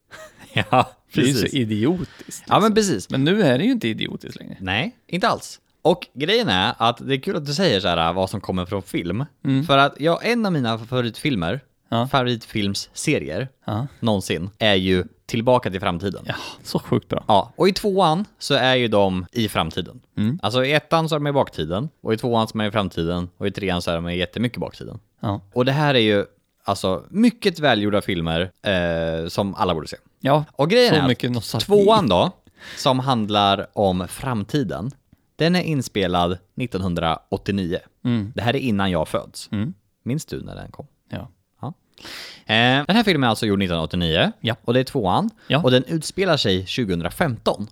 ja, 0.52 0.90
Det 1.14 1.20
är 1.20 1.24
så 1.26 1.32
precis. 1.40 1.54
idiotiskt. 1.54 2.12
liksom. 2.26 2.44
Ja, 2.48 2.60
men 2.60 2.74
precis. 2.74 3.10
Men 3.10 3.24
nu 3.24 3.42
är 3.42 3.58
det 3.58 3.64
ju 3.64 3.70
inte 3.72 3.88
idiotiskt 3.88 4.38
längre. 4.40 4.56
Nej, 4.60 4.96
inte 5.06 5.28
alls. 5.28 5.60
Och 5.82 6.06
grejen 6.14 6.48
är 6.48 6.74
att 6.78 7.06
det 7.08 7.14
är 7.14 7.20
kul 7.20 7.36
att 7.36 7.46
du 7.46 7.54
säger 7.54 7.80
så 7.80 7.88
här 7.88 8.12
vad 8.12 8.30
som 8.30 8.40
kommer 8.40 8.66
från 8.66 8.82
film. 8.82 9.24
Mm. 9.44 9.64
För 9.64 9.78
att 9.78 10.00
jag, 10.00 10.26
en 10.30 10.46
av 10.46 10.52
mina 10.52 10.78
favoritfilmer, 10.78 11.60
Ja. 11.88 12.08
favoritfilmsserier, 12.08 13.48
Ja. 13.64 13.86
någonsin, 14.00 14.50
är 14.58 14.74
ju 14.74 15.04
Tillbaka 15.30 15.70
till 15.70 15.80
framtiden. 15.80 16.22
ja, 16.26 16.34
så 16.62 16.78
sjukt 16.78 17.08
bra. 17.08 17.24
Ja, 17.28 17.52
och 17.56 17.68
i 17.68 17.72
tvåan 17.72 18.24
så 18.38 18.54
är 18.54 18.74
ju 18.74 18.88
de 18.88 19.26
i 19.32 19.48
framtiden. 19.48 20.00
Mm. 20.16 20.38
Alltså 20.42 20.64
i 20.64 20.72
ettan 20.72 21.08
så 21.08 21.14
är 21.14 21.18
de 21.18 21.26
i 21.26 21.32
baktiden, 21.32 21.88
och 22.02 22.14
i 22.14 22.16
tvåan 22.16 22.48
så 22.48 22.58
är 22.58 22.62
de 22.62 22.68
i 22.68 22.70
framtiden, 22.70 23.28
och 23.36 23.46
i 23.46 23.50
trean 23.50 23.82
så 23.82 23.90
är 23.90 23.94
de 23.94 24.08
i 24.08 24.16
jättemycket 24.16 24.58
baktiden. 24.60 24.98
Ja, 25.20 25.40
Och 25.52 25.64
det 25.64 25.72
här 25.72 25.94
är 25.94 25.98
ju 25.98 26.24
alltså 26.64 27.04
mycket 27.10 27.58
välgjorda 27.58 28.00
filmer 28.00 28.50
eh, 28.62 29.28
som 29.28 29.54
alla 29.54 29.74
borde 29.74 29.88
se. 29.88 29.96
ja 30.20 30.44
Och 30.52 30.70
grejen 30.70 30.94
så 30.94 31.00
är 31.00 31.08
mycket 31.08 31.30
nostalgi. 31.30 31.66
tvåan 31.66 32.08
då, 32.08 32.30
som 32.76 32.98
handlar 32.98 33.66
om 33.72 34.08
framtiden, 34.08 34.90
den 35.36 35.56
är 35.56 35.62
inspelad 35.62 36.38
1989. 36.56 37.78
Mm. 38.04 38.32
Det 38.34 38.42
här 38.42 38.56
är 38.56 38.60
innan 38.60 38.90
jag 38.90 39.08
föds. 39.08 39.48
Mm. 39.52 39.74
Minns 40.02 40.24
du 40.24 40.42
när 40.42 40.54
den 40.54 40.70
kom? 40.70 40.86
Eh, 42.46 42.84
den 42.86 42.96
här 42.96 43.02
filmen 43.02 43.24
är 43.26 43.28
alltså 43.30 43.46
gjord 43.46 43.62
1989, 43.62 44.32
Ja. 44.40 44.56
och 44.64 44.74
det 44.74 44.80
är 44.80 44.84
tvåan, 44.84 45.30
Ja. 45.46 45.62
och 45.62 45.70
den 45.70 45.84
utspelar 45.84 46.36
sig 46.36 46.66
2015. 46.66 47.66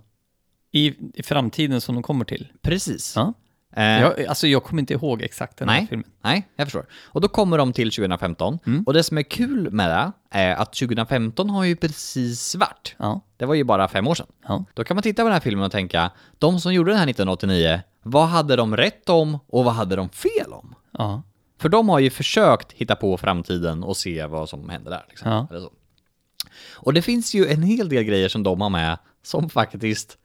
I, 0.71 0.93
I 1.13 1.23
framtiden 1.23 1.81
som 1.81 1.95
de 1.95 2.03
kommer 2.03 2.25
till. 2.25 2.47
Precis. 2.61 3.13
Ja. 3.15 3.33
Eh, 3.75 3.83
Jag, 4.01 4.25
alltså 4.25 4.47
jag 4.47 4.63
kommer 4.63 4.79
inte 4.79 4.93
ihåg 4.93 5.21
exakt 5.21 5.57
den 5.57 5.69
här 5.69 5.77
Nej, 5.77 5.87
filmen. 5.87 6.07
nej, 6.23 6.47
jag 6.55 6.67
förstår. 6.67 6.85
Och 7.05 7.21
då 7.21 7.27
kommer 7.27 7.57
de 7.57 7.73
till 7.73 7.91
2015, 7.91 8.59
Mm. 8.65 8.83
och 8.83 8.93
det 8.93 9.03
som 9.03 9.17
är 9.17 9.21
kul 9.23 9.71
med 9.71 9.89
det 9.89 10.11
är 10.39 10.55
att 10.55 10.73
2015 10.73 11.49
har 11.49 11.63
ju 11.63 11.75
precis 11.75 12.55
varit. 12.55 12.95
Ja. 12.97 13.21
Det 13.37 13.45
var 13.45 13.55
ju 13.55 13.63
bara 13.63 13.87
fem 13.87 14.07
år 14.07 14.15
sedan. 14.15 14.27
Ja. 14.47 14.65
Då 14.73 14.83
kan 14.83 14.95
man 14.95 15.01
titta 15.03 15.21
på 15.21 15.27
den 15.27 15.33
här 15.33 15.39
filmen 15.39 15.65
och 15.65 15.71
tänka, 15.71 16.11
de 16.37 16.59
som 16.59 16.73
gjorde 16.73 16.91
den 16.91 16.97
här 16.99 17.05
1989, 17.09 17.81
vad 18.03 18.27
hade 18.27 18.55
de 18.55 18.77
rätt 18.77 19.09
om 19.09 19.39
och 19.47 19.63
vad 19.65 19.73
hade 19.73 19.95
de 19.95 20.09
fel 20.09 20.53
om? 20.53 20.75
Ja. 20.97 21.23
För 21.59 21.69
de 21.69 21.89
har 21.89 21.99
ju 21.99 22.09
försökt 22.09 22.71
hitta 22.71 22.95
på 22.95 23.17
framtiden 23.17 23.83
och 23.83 23.97
se 23.97 24.25
vad 24.25 24.49
som 24.49 24.69
händer 24.69 24.91
där. 24.91 25.05
Liksom. 25.09 25.31
Ja. 25.31 25.47
Eller 25.49 25.59
så. 25.59 25.71
Och 26.73 26.93
det 26.93 27.01
finns 27.01 27.33
ju 27.33 27.47
en 27.47 27.63
hel 27.63 27.89
del 27.89 28.03
grejer 28.03 28.29
som 28.29 28.43
de 28.43 28.61
har 28.61 28.69
med 28.69 28.97
som 29.23 29.49
faktiskt 29.49 30.17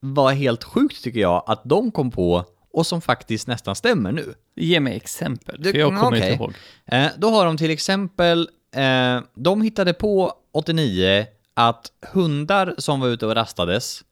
var 0.00 0.32
helt 0.32 0.64
sjukt 0.64 1.04
tycker 1.04 1.20
jag 1.20 1.44
att 1.46 1.62
de 1.64 1.90
kom 1.90 2.10
på 2.10 2.44
och 2.72 2.86
som 2.86 3.00
faktiskt 3.00 3.46
nästan 3.46 3.76
stämmer 3.76 4.12
nu. 4.12 4.34
Ge 4.56 4.80
mig 4.80 4.96
exempel, 4.96 5.64
för 5.64 5.76
jag 5.76 5.88
kommer 5.88 6.18
okej. 6.18 6.32
inte 6.32 6.42
ihåg. 6.42 6.54
Eh, 6.86 7.06
då 7.16 7.30
har 7.30 7.46
de 7.46 7.56
till 7.56 7.70
exempel, 7.70 8.48
eh, 8.74 9.20
de 9.34 9.62
hittade 9.62 9.92
på 9.92 10.32
89 10.52 11.26
att 11.54 11.92
hundar 12.12 12.74
som 12.78 13.00
var 13.00 13.08
ute 13.08 13.26
och 13.26 13.34
rastades 13.34 14.02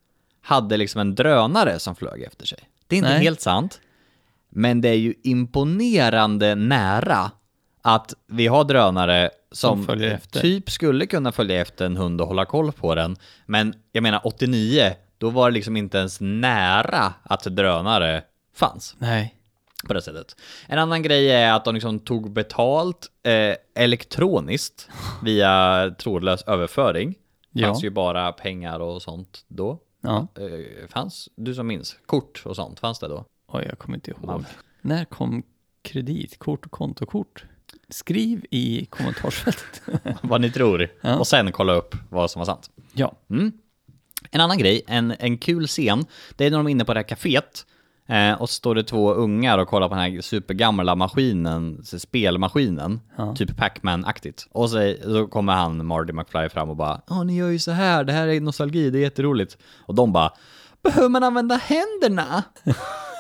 hade 0.41 0.77
liksom 0.77 1.01
en 1.01 1.15
drönare 1.15 1.79
som 1.79 1.97
flög 1.97 2.23
efter 2.23 2.47
sig. 2.47 2.59
Det 2.87 2.97
är 2.97 2.99
inte 2.99 3.11
Nej. 3.11 3.23
helt 3.23 3.41
sant, 3.41 3.81
men 4.59 4.81
det 4.81 4.89
är 4.89 4.95
ju 4.95 5.15
imponerande 5.23 6.55
nära 6.55 7.31
att 7.83 8.15
vi 8.27 8.47
har 8.47 8.65
drönare 8.65 9.31
som, 9.53 9.85
Som 9.85 10.19
typ 10.31 10.71
skulle 10.71 11.07
kunna 11.07 11.33
följa 11.33 11.61
efter 11.61 11.87
en 11.87 11.97
hund 11.97 12.21
och 12.21 12.27
hålla 12.29 12.45
koll 12.45 12.73
på 12.73 12.95
den. 12.95 13.17
Men 13.47 13.75
jag 13.93 14.03
menar 14.03 14.21
89, 14.25 14.93
då 15.19 15.31
var 15.31 15.51
det 15.51 15.55
liksom 15.55 15.77
inte 15.77 15.99
ens 15.99 16.21
nära 16.21 17.15
att 17.23 17.45
drönare 17.45 18.23
fanns 18.55 18.95
Nej. 18.99 19.35
på 19.87 19.95
det 19.95 20.03
sättet. 20.03 20.37
En 20.67 20.79
annan 20.79 21.03
grej 21.03 21.31
är 21.31 21.53
att 21.53 21.65
de 21.65 21.75
liksom 21.75 21.99
tog 21.99 22.31
betalt 22.31 23.07
eh, 23.23 23.83
elektroniskt 23.83 24.89
via 25.23 25.91
trådlös 25.99 26.43
överföring. 26.43 27.15
Det 27.51 27.61
Ja. 27.61 27.67
fanns 27.69 27.85
ju 27.85 27.91
bara 27.91 28.33
pengar 28.33 28.81
och 28.81 29.03
sånt 29.03 29.45
då. 29.49 29.79
Ja. 30.03 30.27
Eh, 30.39 30.89
fanns, 30.89 31.29
du 31.37 31.55
som 31.55 31.67
minns, 31.67 31.97
kort 32.07 32.43
och 32.45 32.57
sånt, 32.57 32.81
fanns 32.81 32.99
det 32.99 33.09
då? 33.09 33.25
Oj, 33.53 33.65
jag 33.69 33.79
kommer 33.79 33.97
inte 33.97 34.11
ihåg. 34.11 34.25
Man- 34.25 34.45
När 34.83 35.05
kom 35.05 35.43
kreditkort 35.83 36.65
och 36.67 36.71
kontokort? 36.73 37.45
Skriv 37.89 38.45
i 38.51 38.85
kommentarsfältet. 38.87 39.83
Vad 40.23 40.41
ni 40.41 40.51
tror. 40.51 40.89
Ja. 41.01 41.19
Och 41.19 41.27
sen 41.27 41.53
kolla 41.53 41.73
upp 41.75 41.95
vad 42.11 42.31
som 42.31 42.41
var 42.41 42.47
sant. 42.47 42.71
ja. 42.93 43.15
En 44.31 44.41
annan 44.41 44.59
grej, 44.59 44.83
en, 44.87 45.15
en 45.19 45.39
kul 45.39 45.67
scen, 45.67 46.05
det 46.37 46.47
är 46.47 46.51
när 46.51 46.59
de 46.59 46.67
är 46.67 46.71
inne 46.71 46.85
på 46.85 46.95
det 46.95 47.01
här 47.01 47.07
kaféet 47.09 47.67
eh, 48.07 48.33
och 48.43 48.49
så 48.51 48.55
står 48.55 48.75
det 48.75 48.85
två 48.85 49.13
ungar 49.13 49.59
och 49.59 49.69
kollar 49.69 49.89
på 49.89 49.95
den 49.95 50.13
här 50.13 50.21
supergamla 50.21 50.95
maskinen, 50.95 51.81
spelmaskinen, 51.85 53.01
Ja. 53.17 53.35
typ 53.37 53.57
Pac-Man-aktigt. 53.57 54.47
Och 54.53 54.71
så, 54.71 54.95
så 55.03 55.27
kommer 55.27 55.53
han, 55.53 55.87
Marty 55.87 56.13
McFly, 56.13 56.49
fram 56.49 56.71
och 56.71 56.77
bara 56.77 57.01
Ja, 57.09 57.23
ni 57.23 57.37
gör 57.37 57.49
ju 57.49 57.59
så 57.59 57.71
här, 57.71 58.05
det 58.05 58.13
här 58.13 58.29
är 58.29 58.41
nostalgi, 58.41 58.91
det 58.91 58.99
är 58.99 59.03
jätteroligt. 59.03 59.59
Och 59.87 59.95
de 59.95 60.13
bara 60.13 60.33
Behöver 60.83 61.09
man 61.09 61.23
använda 61.23 61.57
händerna? 61.57 62.45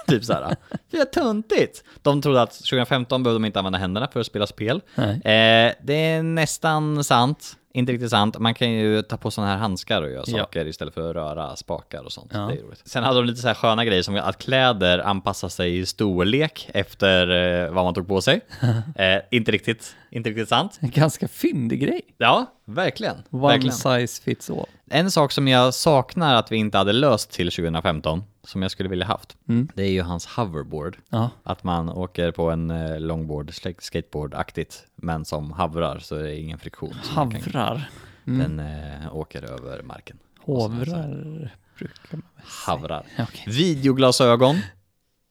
typ 0.08 0.24
så 0.24 0.32
här. 0.32 0.56
Det 0.90 0.96
är 0.96 1.04
töntigt. 1.04 1.84
De 2.02 2.22
trodde 2.22 2.42
att 2.42 2.52
2015 2.52 3.22
behövde 3.22 3.36
de 3.42 3.44
inte 3.46 3.58
använda 3.58 3.78
händerna 3.78 4.08
för 4.12 4.20
att 4.20 4.26
spela 4.26 4.46
spel. 4.46 4.80
Eh, 4.96 5.72
det 5.82 5.94
är 5.94 6.22
nästan 6.22 7.04
sant. 7.04 7.54
Inte 7.72 7.92
riktigt 7.92 8.10
sant. 8.10 8.38
Man 8.38 8.54
kan 8.54 8.70
ju 8.70 9.02
ta 9.02 9.16
på 9.16 9.30
sådana 9.30 9.52
här 9.52 9.58
handskar 9.58 10.02
och 10.02 10.10
göra 10.10 10.24
Ja. 10.26 10.38
saker 10.38 10.66
istället 10.66 10.94
för 10.94 11.10
att 11.10 11.16
röra 11.16 11.56
spakar 11.56 12.02
och 12.04 12.12
sånt. 12.12 12.30
Ja. 12.34 12.38
Det 12.40 12.54
är 12.58 12.62
roligt. 12.62 12.82
Sen 12.84 13.04
hade 13.04 13.16
de 13.18 13.26
lite 13.26 13.40
så 13.40 13.46
här 13.46 13.54
sköna 13.54 13.84
grejer 13.84 14.02
som 14.02 14.16
att 14.16 14.38
kläder 14.38 14.98
anpassar 14.98 15.48
sig 15.48 15.78
i 15.78 15.86
storlek 15.86 16.70
efter 16.74 17.30
eh, 17.64 17.70
vad 17.72 17.84
man 17.84 17.94
tog 17.94 18.08
på 18.08 18.20
sig. 18.20 18.40
eh, 18.96 19.16
inte 19.30 19.52
riktigt, 19.52 19.96
inte 20.10 20.30
riktigt 20.30 20.48
sant. 20.48 20.78
En 20.80 20.90
ganska 20.90 21.28
fyndig 21.28 21.80
grej. 21.80 22.00
Ja, 22.18 22.46
verkligen. 22.64 23.16
One 23.30 23.48
verkligen. 23.48 23.74
size 23.76 24.22
fits 24.22 24.50
all. 24.50 24.66
En 24.90 25.10
sak 25.10 25.32
som 25.32 25.48
jag 25.48 25.74
saknar 25.74 26.34
att 26.34 26.52
vi 26.52 26.56
inte 26.56 26.78
hade 26.78 26.92
löst 26.92 27.30
till 27.30 27.50
2015, 27.50 28.24
som 28.44 28.62
jag 28.62 28.70
skulle 28.70 28.88
vilja 28.88 29.06
haft, 29.06 29.36
Mm. 29.48 29.68
det 29.74 29.82
är 29.82 29.90
ju 29.90 30.02
hans 30.02 30.26
hoverboard. 30.26 30.96
Ja. 31.08 31.30
Att 31.42 31.64
man 31.64 31.88
åker 31.88 32.30
på 32.30 32.50
en 32.50 32.70
eh, 32.70 33.00
longboard, 33.00 33.50
skateboard-aktigt, 33.78 34.74
men 34.96 35.24
som 35.24 35.52
havrar 35.52 35.98
så 35.98 36.14
det 36.14 36.30
är 36.34 36.38
ingen 36.38 36.58
friktion. 36.58 36.94
Kan- 37.14 37.32
Havrar. 37.32 37.90
Den 38.24 38.60
eh, 38.60 39.16
åker 39.16 39.42
över 39.42 39.82
marken. 39.82 40.18
Hovrar 40.40 41.52
brukar 41.78 42.08
man 42.16 42.22
väl. 42.36 42.44
Havrar. 42.66 43.04
Ja, 43.16 43.24
okej. 43.28 43.44
Videoglasögon 43.46 44.56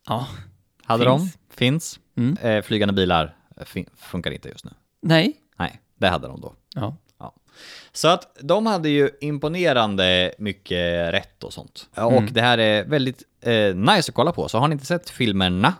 Ja. 0.07 0.27
hade 0.85 1.03
Finns. 1.05 1.33
de. 1.33 1.55
Finns. 1.55 1.99
Mm. 2.17 2.37
Eh, 2.41 2.61
flygande 2.61 2.93
bilar 2.93 3.35
funkar 3.95 4.31
inte 4.31 4.49
just 4.49 4.65
nu. 4.65 4.71
Nej. 5.01 5.37
Nej, 5.59 5.81
det 5.95 6.07
hade 6.07 6.27
de 6.27 6.41
då. 6.41 6.53
Ja. 6.75 6.97
Ja. 7.19 7.33
Så 7.91 8.07
att 8.07 8.37
de 8.41 8.65
hade 8.65 8.89
ju 8.89 9.09
imponerande 9.21 10.33
mycket 10.37 11.13
rätt 11.13 11.43
och 11.43 11.53
sånt. 11.53 11.89
Ja, 11.95 12.05
Och 12.05 12.23
det 12.23 12.41
här 12.41 12.57
är 12.57 12.85
väldigt 12.85 13.23
eh, 13.41 13.75
nice 13.75 14.09
att 14.11 14.13
kolla 14.15 14.31
på. 14.31 14.49
Så 14.49 14.57
har 14.59 14.67
ni 14.67 14.73
inte 14.73 14.85
sett 14.85 15.09
filmerna, 15.09 15.73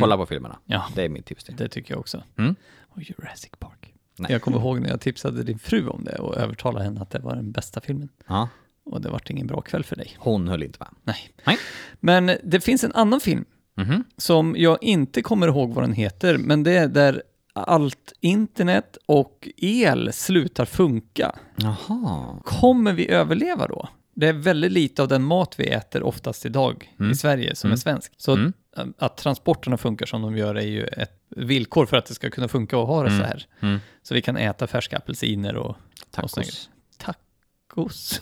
kolla 0.00 0.16
på 0.16 0.26
filmerna. 0.26 0.58
Ja. 0.64 0.86
Det 0.94 1.02
är 1.02 1.08
mitt 1.08 1.26
tips 1.26 1.44
till. 1.44 1.56
Det 1.56 1.68
tycker 1.68 1.94
jag 1.94 2.00
också. 2.00 2.22
Mm. 2.38 2.54
Och 2.88 3.02
Jurassic 3.02 3.50
Park. 3.58 3.94
Nej. 4.16 4.32
Jag 4.32 4.42
kommer 4.42 4.58
ihåg 4.58 4.80
när 4.80 4.88
jag 4.88 5.00
tipsade 5.00 5.42
din 5.42 5.58
fru 5.58 5.88
om 5.88 6.04
det 6.04 6.18
och 6.18 6.36
övertalade 6.36 6.84
henne 6.84 7.00
att 7.02 7.10
det 7.10 7.18
var 7.18 7.34
den 7.36 7.52
bästa 7.52 7.80
filmen. 7.80 8.08
Ja, 8.26 8.48
Och 8.84 9.00
det 9.00 9.08
vart 9.08 9.30
ingen 9.30 9.46
bra 9.46 9.60
kväll 9.60 9.84
för 9.84 9.96
dig. 9.96 10.16
hon 10.18 10.48
höll 10.48 10.62
inte 10.62 10.78
med. 10.80 10.88
Nej. 11.04 11.30
Nej. 11.44 11.58
Men 12.00 12.30
det 12.44 12.60
finns 12.60 12.84
en 12.84 12.92
annan 12.92 13.20
film 13.20 13.44
Mhm. 13.80 14.04
som 14.16 14.54
jag 14.58 14.78
inte 14.82 15.22
kommer 15.22 15.48
ihåg 15.48 15.74
vad 15.74 15.84
den 15.84 15.92
heter, 15.92 16.38
men 16.38 16.62
det 16.62 16.72
är 16.72 16.88
där 16.88 17.22
allt 17.52 18.12
internet 18.20 18.96
och 19.06 19.48
el 19.56 20.12
slutar 20.12 20.64
funka. 20.64 21.32
Jaha. 21.56 22.40
Kommer 22.44 22.92
vi 22.92 23.08
överleva 23.10 23.66
då? 23.66 23.88
Det 24.14 24.28
är 24.28 24.32
väldigt 24.32 24.72
lite 24.72 25.02
av 25.02 25.08
den 25.08 25.22
mat 25.22 25.54
vi 25.58 25.66
äter 25.66 26.02
oftast 26.02 26.46
idag 26.46 26.94
Mm. 27.00 27.12
i 27.12 27.14
Sverige 27.14 27.54
som 27.56 27.72
är 27.72 27.76
svensk. 27.76 28.12
Så 28.16 28.32
Mm. 28.32 28.52
att 28.98 29.16
transporterna 29.16 29.76
funkar 29.76 30.06
som 30.06 30.22
de 30.22 30.36
gör 30.36 30.54
är 30.54 30.66
ju 30.66 30.84
ett 30.84 31.12
villkor 31.36 31.86
för 31.86 31.96
att 31.96 32.06
det 32.06 32.14
ska 32.14 32.30
kunna 32.30 32.48
funka 32.48 32.78
och 32.78 32.86
ha 32.86 33.02
det 33.02 33.10
så 33.10 33.22
här. 33.24 33.46
Mm. 33.60 33.78
Så 34.02 34.14
vi 34.14 34.22
kan 34.22 34.36
äta 34.36 34.66
färska 34.66 34.96
apelsiner 34.96 35.56
och... 35.56 35.66
och. 35.70 35.76
Tacos. 36.10 36.68
Tacos. 36.98 38.20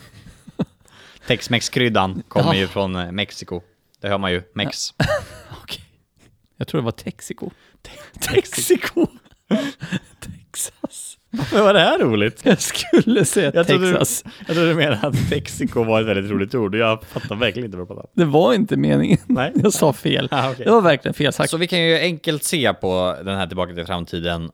Tex-Mex-kryddan 1.26 2.22
kommer 2.28 2.54
Ja. 2.54 2.60
ju 2.60 2.66
från 2.66 2.96
eh, 2.96 3.12
Mexiko. 3.12 3.60
Det 4.00 4.08
hör 4.08 4.18
man 4.18 4.32
ju. 4.32 4.42
Mex. 4.54 4.94
Jag 6.60 6.68
tror 6.68 6.80
det 6.80 6.84
var 6.84 6.92
Texiko. 6.92 7.50
Texiko. 8.20 9.06
Varför 11.30 11.62
var 11.62 11.74
det 11.74 11.80
här 11.80 11.98
roligt? 11.98 12.40
Jag 12.44 12.60
skulle 12.60 13.24
säga 13.24 13.50
Jag 13.54 13.66
trodde, 13.66 13.90
Texas. 13.92 14.24
jag 14.46 14.56
trodde 14.56 14.68
du 14.68 14.74
menade 14.74 15.06
att 15.06 15.30
Mexiko 15.30 15.84
var 15.84 16.00
ett 16.00 16.06
väldigt 16.06 16.30
roligt 16.30 16.54
ord 16.54 16.74
och 16.74 16.80
jag 16.80 17.04
fattar 17.04 17.36
verkligen 17.36 17.66
inte 17.66 17.76
vad 17.78 17.86
du 17.86 17.88
pratar 17.88 18.02
om. 18.02 18.08
Det 18.14 18.24
var 18.24 18.54
inte 18.54 18.76
meningen. 18.76 19.18
Nej. 19.26 19.52
Jag 19.54 19.72
sa 19.72 19.92
fel. 19.92 20.28
Ah, 20.30 20.50
okej. 20.50 20.64
Det 20.64 20.70
var 20.70 20.80
verkligen 20.80 21.14
fel 21.14 21.32
sagt. 21.32 21.50
Så 21.50 21.56
vi 21.56 21.66
kan 21.66 21.82
ju 21.82 21.98
enkelt 21.98 22.44
se 22.44 22.74
på 22.74 23.16
den 23.24 23.36
här 23.36 23.46
Tillbaka 23.46 23.74
till 23.74 23.86
framtiden 23.86 24.50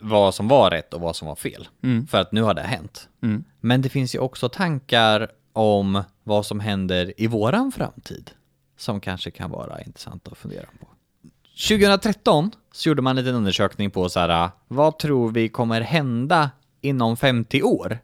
vad 0.00 0.34
som 0.34 0.48
var 0.48 0.70
rätt 0.70 0.94
och 0.94 1.00
vad 1.00 1.16
som 1.16 1.28
var 1.28 1.36
fel. 1.36 1.68
För 2.10 2.18
att 2.18 2.32
nu 2.32 2.42
har 2.42 2.54
det 2.54 2.62
hänt. 2.62 3.08
Men 3.60 3.82
det 3.82 3.88
finns 3.88 4.14
ju 4.14 4.18
också 4.18 4.48
tankar 4.48 5.28
om 5.52 6.02
vad 6.24 6.46
som 6.46 6.60
händer 6.60 7.12
i 7.16 7.26
våran 7.26 7.72
framtid 7.72 8.30
som 8.76 9.00
kanske 9.00 9.30
kan 9.30 9.50
vara 9.50 9.80
intressant 9.82 10.28
att 10.28 10.38
fundera 10.38 10.66
på. 10.80 10.88
2013 11.58 12.50
så 12.72 12.88
gjorde 12.88 13.02
man 13.02 13.18
en 13.18 13.24
liten 13.24 13.34
undersökning 13.34 13.90
på 13.90 14.08
så 14.08 14.20
här, 14.20 14.50
vad 14.68 14.98
tror 14.98 15.30
vi 15.30 15.48
kommer 15.48 15.80
hända 15.80 16.50
inom 16.80 17.16
50 17.16 17.62
år? 17.62 17.98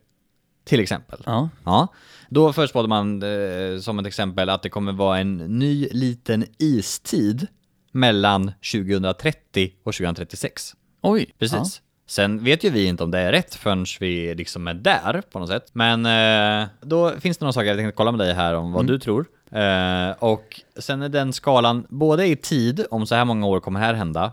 Till 0.64 0.80
exempel. 0.80 1.22
Ja. 1.26 1.48
Ja, 1.64 1.88
då 2.28 2.52
förutspådde 2.52 2.88
man 2.88 3.22
eh, 3.22 3.78
som 3.80 3.98
ett 3.98 4.06
exempel 4.06 4.48
att 4.48 4.62
det 4.62 4.68
kommer 4.68 4.92
vara 4.92 5.18
en 5.18 5.36
ny 5.36 5.88
liten 5.92 6.44
istid 6.58 7.46
mellan 7.92 8.52
2030 8.72 9.72
och 9.84 9.94
2036. 9.94 10.74
Oj. 11.02 11.34
Precis. 11.38 11.82
Sen 12.06 12.44
vet 12.44 12.64
ju 12.64 12.70
vi 12.70 12.86
inte 12.86 13.04
om 13.04 13.10
det 13.10 13.18
är 13.18 13.32
rätt 13.32 13.54
förrän 13.54 13.86
vi 14.00 14.34
liksom 14.34 14.68
är 14.68 14.74
där 14.74 15.22
på 15.32 15.38
något 15.38 15.48
sätt. 15.48 15.66
Men 15.72 16.06
eh, 16.06 16.68
då 16.80 17.10
finns 17.20 17.38
det 17.38 17.44
några 17.44 17.52
saker 17.52 17.66
jag 17.66 17.76
tänkte 17.78 17.96
kolla 17.96 18.12
med 18.12 18.20
dig 18.20 18.34
här 18.34 18.54
om 18.54 18.72
vad 18.72 18.86
du 18.86 18.98
tror. 18.98 19.26
Eh, 19.50 20.10
och 20.18 20.60
sen 20.76 21.02
är 21.02 21.08
den 21.08 21.32
skalan 21.32 21.86
både 21.88 22.26
i 22.26 22.36
tid, 22.36 22.86
om 22.90 23.06
så 23.06 23.14
här 23.14 23.24
många 23.24 23.46
år 23.46 23.60
kommer 23.60 23.80
det 23.80 23.86
här 23.86 23.94
hända. 23.94 24.32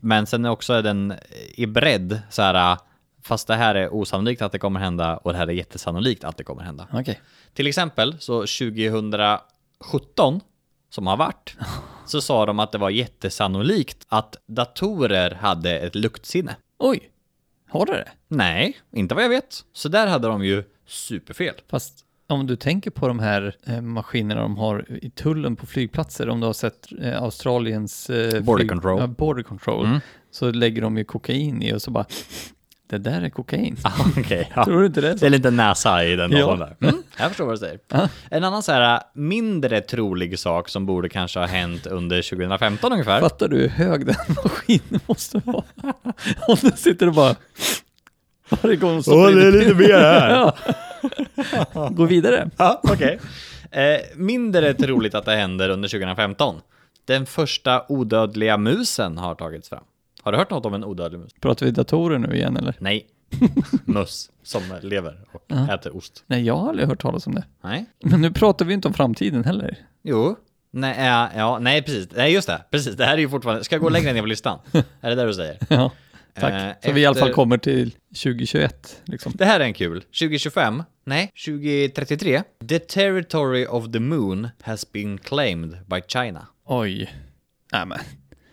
Men 0.00 0.26
sen 0.26 0.44
är 0.44 0.50
också 0.50 0.82
den 0.82 1.14
i 1.54 1.66
bredd, 1.66 2.20
så 2.30 2.42
här, 2.42 2.72
eh, 2.72 2.78
fast 3.22 3.46
det 3.46 3.54
här 3.54 3.74
är 3.74 3.94
osannolikt 3.94 4.42
att 4.42 4.52
det 4.52 4.58
kommer 4.58 4.80
hända 4.80 5.16
och 5.16 5.32
det 5.32 5.38
här 5.38 5.46
är 5.46 5.52
jättesannolikt 5.52 6.24
att 6.24 6.36
det 6.36 6.44
kommer 6.44 6.62
hända. 6.62 6.86
Okej. 6.92 7.20
Till 7.54 7.66
exempel 7.66 8.16
så 8.18 8.40
2017, 8.46 10.40
som 10.90 11.06
har 11.06 11.16
varit, 11.16 11.56
så 12.06 12.20
sa 12.20 12.46
de 12.46 12.58
att 12.58 12.72
det 12.72 12.78
var 12.78 12.90
jättesannolikt 12.90 14.06
att 14.08 14.36
datorer 14.46 15.30
hade 15.40 15.78
ett 15.78 15.94
luktsinne. 15.94 16.56
Oj. 16.78 17.10
Har 17.70 17.86
du 17.86 17.92
det? 17.92 18.08
Nej, 18.28 18.76
inte 18.92 19.14
vad 19.14 19.24
jag 19.24 19.28
vet. 19.28 19.64
Så 19.72 19.88
där 19.88 20.06
hade 20.06 20.28
de 20.28 20.44
ju 20.44 20.64
superfel. 20.86 21.54
Fast 21.68 22.04
om 22.26 22.46
du 22.46 22.56
tänker 22.56 22.90
på 22.90 23.08
de 23.08 23.18
här 23.18 23.56
eh, 23.66 23.80
maskinerna 23.80 24.40
de 24.40 24.56
har 24.56 24.86
i 25.04 25.10
tullen 25.10 25.56
på 25.56 25.66
flygplatser, 25.66 26.28
om 26.28 26.40
du 26.40 26.46
har 26.46 26.52
sett 26.52 26.88
eh, 27.02 27.22
Australiens 27.22 28.10
eh, 28.10 28.42
Border 28.42 28.64
flyg- 28.64 28.68
control. 28.68 29.00
Ja, 29.00 29.06
border 29.06 29.42
control, 29.42 29.86
Mm. 29.86 30.00
så 30.30 30.50
lägger 30.50 30.82
de 30.82 30.98
ju 30.98 31.04
kokain 31.04 31.62
i 31.62 31.72
och 31.72 31.82
så 31.82 31.90
bara, 31.90 32.06
det 32.88 32.98
där 32.98 33.22
är 33.22 33.28
kokain. 33.30 33.76
Okej, 34.18 34.52
ja. 34.56 34.64
Tror 34.64 34.80
du 34.80 34.86
inte 34.86 35.00
det? 35.00 35.14
Det 35.14 35.26
är 35.26 35.30
lite 35.30 35.50
näsa 35.50 36.04
i 36.04 36.16
den 36.16 36.32
Ja. 36.32 36.56
där. 36.56 36.88
Mm, 36.88 37.02
jag 37.18 37.28
förstår 37.28 37.44
vad 37.44 37.54
du 37.54 37.58
säger. 37.58 37.78
Ja. 37.92 38.08
En 38.30 38.44
annan 38.44 38.62
så 38.62 38.72
här 38.72 39.00
mindre 39.14 39.80
trolig 39.80 40.38
sak 40.38 40.68
som 40.68 40.86
borde 40.86 41.08
kanske 41.08 41.38
ha 41.38 41.46
hänt 41.46 41.86
under 41.86 42.22
2015 42.22 42.92
ungefär. 42.92 43.20
Fattar 43.20 43.48
du 43.48 43.56
hur 43.56 43.68
hög 43.68 44.06
den 44.06 44.16
maskinen 44.44 45.00
måste 45.06 45.40
vara? 45.44 45.64
Om 46.48 46.56
den 46.62 46.76
sitter 46.76 47.06
och 47.06 47.14
bara... 47.14 47.36
Varje 48.62 48.76
gång 48.76 49.02
stoppar 49.02 49.18
Åh, 49.18 49.30
det 49.30 49.46
är 49.46 49.52
lite 49.52 49.74
mer 49.74 49.98
här. 49.98 50.30
ja. 50.30 50.54
Gå 51.90 52.04
vidare. 52.04 52.50
Ja, 52.56 52.80
okej. 52.84 53.18
Eh, 53.70 54.00
mindre 54.16 54.74
troligt 54.74 55.14
att 55.14 55.24
det 55.24 55.36
händer 55.36 55.68
under 55.68 55.88
2015. 55.88 56.60
Den 57.04 57.26
första 57.26 57.84
odödliga 57.88 58.56
musen 58.56 59.18
har 59.18 59.34
tagits 59.34 59.68
fram. 59.68 59.84
Har 60.28 60.32
du 60.32 60.38
hört 60.38 60.50
något 60.50 60.66
om 60.66 60.74
en 60.74 60.84
odödlig 60.84 61.18
mus? 61.20 61.32
Pratar 61.40 61.66
vi 61.66 61.72
datorer 61.72 62.18
nu 62.18 62.34
igen 62.36 62.56
eller? 62.56 62.76
Nej. 62.78 63.06
Mus 63.84 64.30
som 64.42 64.62
lever 64.82 65.20
och 65.32 65.52
äter 65.74 65.96
ost. 65.96 66.24
Nej, 66.26 66.42
jag 66.46 66.56
har 66.56 66.68
aldrig 66.68 66.88
hört 66.88 67.02
talas 67.02 67.26
om 67.26 67.34
det. 67.34 67.44
Nej. 67.64 67.86
Men 68.04 68.20
nu 68.20 68.32
pratar 68.32 68.64
vi 68.64 68.74
inte 68.74 68.88
om 68.88 68.94
framtiden 68.94 69.44
heller. 69.44 69.78
Jo. 70.02 70.36
Nej, 70.70 71.04
ja, 71.06 71.28
ja, 71.36 71.58
nej 71.58 71.82
precis. 71.82 72.08
Nej, 72.16 72.32
just 72.32 72.46
det. 72.48 72.64
Precis. 72.70 72.96
Det 72.96 73.04
här 73.04 73.12
är 73.14 73.18
ju 73.18 73.28
fortfarande... 73.28 73.64
Ska 73.64 73.74
jag 73.74 73.82
gå 73.82 73.88
längre 73.88 74.12
ner 74.12 74.20
på 74.20 74.26
listan? 74.26 74.58
är 75.00 75.08
det 75.10 75.14
där 75.14 75.26
du 75.26 75.34
säger? 75.34 75.58
Ja, 75.68 75.90
tack. 76.34 76.52
Eh, 76.52 76.72
Så 76.84 76.92
vi 76.92 77.00
i 77.00 77.06
alla 77.06 77.14
fall 77.14 77.28
efter- 77.28 77.34
kommer 77.34 77.58
till 77.58 77.90
2021 77.90 79.02
liksom. 79.04 79.32
Det 79.34 79.44
här 79.44 79.60
är 79.60 79.64
en 79.64 79.74
kul. 79.74 80.00
2025? 80.00 80.82
Nej, 81.04 81.32
2033. 81.46 82.42
The 82.68 82.78
territory 82.78 83.66
of 83.66 83.92
the 83.92 84.00
moon 84.00 84.48
has 84.62 84.92
been 84.92 85.18
claimed 85.18 85.76
by 85.86 86.00
China. 86.08 86.46
Oj. 86.64 87.12
Nej 87.72 87.86
men, 87.86 87.98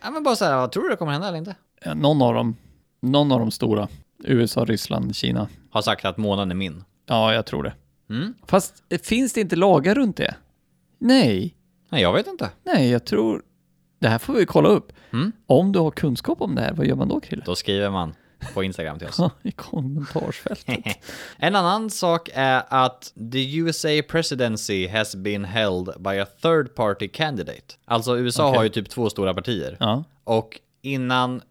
Ja, 0.02 0.10
men 0.10 0.22
bara 0.22 0.36
så 0.36 0.44
här, 0.44 0.56
vad 0.56 0.72
tror 0.72 0.82
du 0.82 0.88
det 0.90 0.96
kommer 0.96 1.12
hända 1.12 1.28
eller 1.28 1.38
inte? 1.38 1.54
Ja, 1.84 1.94
någon 1.94 2.22
av 2.22 2.34
dem, 2.34 2.56
någon 3.00 3.32
av 3.32 3.40
de 3.40 3.50
stora, 3.50 3.88
USA, 4.24 4.64
Ryssland, 4.64 5.16
Kina. 5.16 5.48
Har 5.70 5.82
sagt 5.82 6.04
att 6.04 6.16
månen 6.16 6.50
är 6.50 6.54
min. 6.54 6.84
Ja, 7.06 7.34
jag 7.34 7.46
tror 7.46 7.62
det. 7.62 7.74
Mm. 8.10 8.34
Fast 8.46 8.82
eh, 8.88 9.00
finns 9.00 9.32
det 9.32 9.40
inte 9.40 9.56
lagar 9.56 9.94
runt 9.94 10.16
det? 10.16 10.34
Nej, 10.98 11.56
Nej, 11.88 12.02
jag 12.02 12.12
vet 12.12 12.26
inte. 12.26 12.50
nej, 12.64 12.90
jag 12.90 13.04
tror... 13.04 13.42
Det 13.98 14.08
här 14.08 14.18
får 14.18 14.34
vi 14.34 14.46
kolla 14.46 14.68
upp. 14.68 14.92
Mm. 15.12 15.32
Om 15.46 15.72
du 15.72 15.78
har 15.78 15.90
kunskap 15.90 16.40
om 16.40 16.54
det 16.54 16.60
här, 16.60 16.72
vad 16.72 16.86
gör 16.86 16.96
man 16.96 17.08
då, 17.08 17.20
Krille? 17.20 17.42
Då 17.46 17.54
skriver 17.54 17.90
man 17.90 18.14
på 18.54 18.62
Instagram 18.62 18.98
till 18.98 19.08
oss. 19.08 19.20
I 19.42 19.52
kommentarsfältet. 19.52 20.98
en 21.38 21.56
annan 21.56 21.90
sak 21.90 22.28
är 22.34 22.62
att 22.68 23.12
the 23.32 23.56
USA 23.56 23.88
presidency 24.08 24.88
has 24.88 25.16
been 25.16 25.44
held 25.44 25.88
by 25.98 26.18
a 26.18 26.26
third 26.42 26.74
party 26.74 27.08
candidate. 27.08 27.74
Alltså 27.84 28.18
USA 28.18 28.48
Okej. 28.48 28.56
har 28.56 28.64
ju 28.64 28.68
typ 28.70 28.88
två 28.88 29.10
stora 29.10 29.34
partier. 29.34 29.76
Ja. 29.80 30.04
Och 30.24 30.60
innan 30.82 31.42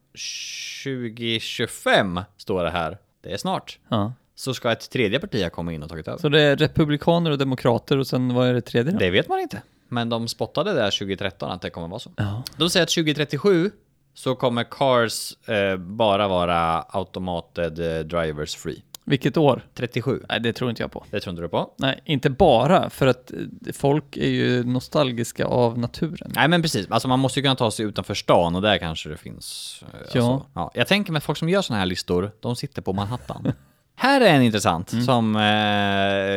2025 0.84 2.22
står 2.38 2.64
det 2.64 2.70
här, 2.70 2.98
det 3.22 3.34
är 3.34 3.38
snart, 3.38 3.80
ja. 3.90 4.14
så 4.36 4.54
ska 4.54 4.72
ett 4.72 4.90
tredje 4.90 5.20
parti 5.20 5.44
ha 5.44 5.50
kommit 5.50 5.76
in 5.76 5.84
och 5.84 5.90
tagit 5.90 6.08
över. 6.08 6.20
Så 6.20 6.30
det 6.30 6.42
är 6.42 6.56
republikaner 6.56 7.32
och 7.32 7.38
demokrater 7.38 7.98
och 7.98 8.08
sen 8.08 8.34
vad 8.34 8.48
är 8.48 8.54
det 8.54 8.62
tredje 8.62 8.92
då? 8.92 8.98
Det 8.98 9.10
vet 9.10 9.28
man 9.28 9.40
inte. 9.40 9.62
Men 9.88 10.10
de 10.10 10.28
spottade 10.28 10.74
där 10.74 10.92
2013 10.92 11.52
att 11.52 11.62
det 11.62 11.70
kommer 11.70 11.88
vara 11.88 12.00
så. 12.00 12.12
Ja. 12.16 12.44
De 12.58 12.70
säger 12.70 12.84
att 12.84 12.90
2037 12.90 13.72
så 14.14 14.36
kommer 14.36 14.64
cars 14.64 15.48
eh, 15.50 15.78
bara 15.78 16.28
vara 16.28 16.82
automated 16.82 17.80
eh, 17.80 18.06
drivers 18.06 18.56
free. 18.56 18.84
Vilket 19.08 19.38
år? 19.38 19.66
37. 19.74 20.24
Nej, 20.30 20.40
det 20.40 20.54
tror 20.54 20.70
inte 20.70 20.84
jag 20.84 20.92
på. 20.92 21.06
Det 21.12 21.20
tror 21.20 21.32
inte 21.32 21.42
du 21.42 21.50
på? 21.50 21.74
Nej, 21.78 22.02
inte 22.06 22.30
bara, 22.30 22.90
för 22.90 23.08
att 23.08 23.32
eh, 23.32 23.38
folk 23.74 24.18
är 24.18 24.30
ju 24.30 24.64
nostalgiska 24.64 25.46
av 25.46 25.80
naturen. 25.80 26.32
Nej 26.36 26.48
men 26.48 26.62
precis, 26.62 26.88
alltså 26.90 27.08
man 27.08 27.20
måste 27.20 27.40
ju 27.40 27.44
kunna 27.44 27.56
ta 27.56 27.72
sig 27.72 27.86
utanför 27.86 28.14
stan 28.14 28.56
och 28.56 28.62
där 28.62 28.78
kanske 28.78 29.10
det 29.10 29.18
finns. 29.18 29.80
eh, 29.84 29.88
Ja. 29.94 30.04
Alltså, 30.04 30.46
ja. 30.54 30.72
Jag 30.74 30.88
tänker 30.88 31.12
med 31.12 31.24
folk 31.24 31.38
som 31.38 31.50
gör 31.50 31.62
sådana 31.62 31.80
här 31.80 31.86
listor, 31.86 32.32
de 32.40 32.56
sitter 32.56 32.82
på 32.82 32.94
Manhattan. 32.94 33.52
här 33.96 34.22
är 34.22 34.34
en 34.36 34.42
intressant 34.42 35.06
som 35.06 35.36
eh, 35.36 35.42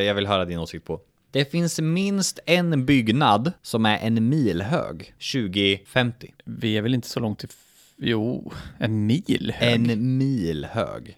jag 0.06 0.14
vill 0.14 0.26
höra 0.26 0.44
din 0.44 0.58
åsikt 0.58 0.86
på. 0.86 1.00
Det 1.30 1.50
finns 1.50 1.80
minst 1.80 2.38
en 2.46 2.86
byggnad 2.86 3.52
som 3.62 3.86
är 3.86 3.98
en 3.98 4.28
mil 4.28 4.62
hög 4.62 5.14
2050. 5.32 6.34
Vi 6.44 6.76
är 6.76 6.82
väl 6.82 6.94
inte 6.94 7.08
så 7.08 7.20
långt 7.20 7.38
till... 7.38 7.48
Jo, 7.96 8.52
en 8.78 9.06
mil 9.06 9.52
hög. 9.56 9.74
En 9.90 10.18
mil 10.18 10.64
hög. 10.70 11.16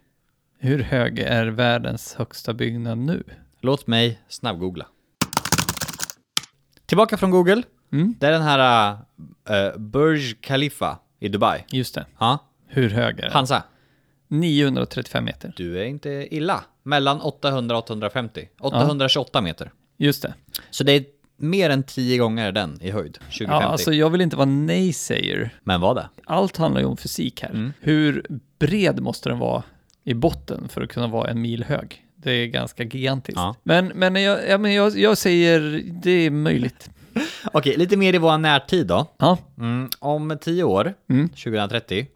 Hur 0.62 0.78
hög 0.78 1.18
är 1.18 1.46
världens 1.46 2.14
högsta 2.14 2.54
byggnad 2.54 2.98
nu? 2.98 3.22
Låt 3.60 3.86
mig 3.86 4.20
snabbgoogla. 4.28 4.86
Tillbaka 6.86 7.16
från 7.16 7.30
Google. 7.30 7.62
Mm. 7.92 8.14
Det 8.20 8.26
är 8.26 8.32
den 8.32 8.42
här 8.42 8.92
uh, 8.92 9.78
Burj 9.78 10.34
Khalifa 10.34 10.98
i 11.18 11.28
Dubai. 11.28 11.64
Just 11.72 11.94
det. 11.94 12.06
Ja, 12.18 12.38
Hur 12.66 12.90
hög 12.90 13.18
är 13.18 13.22
den? 13.22 13.32
Hansa. 13.32 13.62
935 14.28 15.24
meter. 15.24 15.52
Du 15.56 15.80
är 15.80 15.84
inte 15.84 16.28
illa. 16.30 16.64
Mellan 16.82 17.20
800 17.20 17.76
och 17.76 17.84
850. 17.84 18.48
828 18.60 19.40
meter. 19.40 19.72
Just 19.96 20.22
det. 20.22 20.34
Så 20.70 20.84
det 20.84 20.92
är 20.92 21.04
mer 21.36 21.70
än 21.70 21.82
10 21.82 22.18
gånger 22.18 22.52
den 22.52 22.78
i 22.82 22.90
höjd. 22.90 23.14
2050. 23.14 23.44
Ja, 23.52 23.62
alltså 23.62 23.92
jag 23.92 24.10
vill 24.10 24.20
inte 24.20 24.36
vara 24.36 24.46
naysayer. 24.46 25.50
Men 25.62 25.80
vad 25.80 25.96
det? 25.96 26.08
Allt 26.24 26.56
handlar 26.56 26.80
ju 26.80 26.86
om 26.86 26.96
fysik 26.96 27.42
här. 27.42 27.50
Mm. 27.50 27.72
Hur 27.80 28.26
bred 28.58 29.00
måste 29.00 29.28
den 29.28 29.38
vara 29.38 29.62
i 30.04 30.14
botten 30.14 30.68
för 30.68 30.82
att 30.82 30.88
kunna 30.88 31.06
vara 31.06 31.30
en 31.30 31.40
mil 31.40 31.64
hög? 31.64 32.04
Det 32.16 32.30
är 32.32 32.46
ganska 32.46 32.82
gigantiskt. 32.84 33.36
Ja. 33.36 33.54
Men, 33.62 33.86
men, 33.86 34.22
jag, 34.22 34.48
ja, 34.48 34.58
men 34.58 34.74
jag, 34.74 34.98
jag 34.98 35.18
säger 35.18 35.82
det 36.02 36.10
är 36.10 36.30
möjligt. 36.30 36.90
Okej, 37.52 37.76
lite 37.76 37.96
mer 37.96 38.14
i 38.14 38.18
vår 38.18 38.38
närtid 38.38 38.86
då. 38.86 39.06
Ja, 39.18 39.38
Mm, 39.58 39.88
om 39.98 40.38
10 40.40 40.64
år, 40.64 40.94
Mm. 41.08 41.28
2030, 41.28 42.06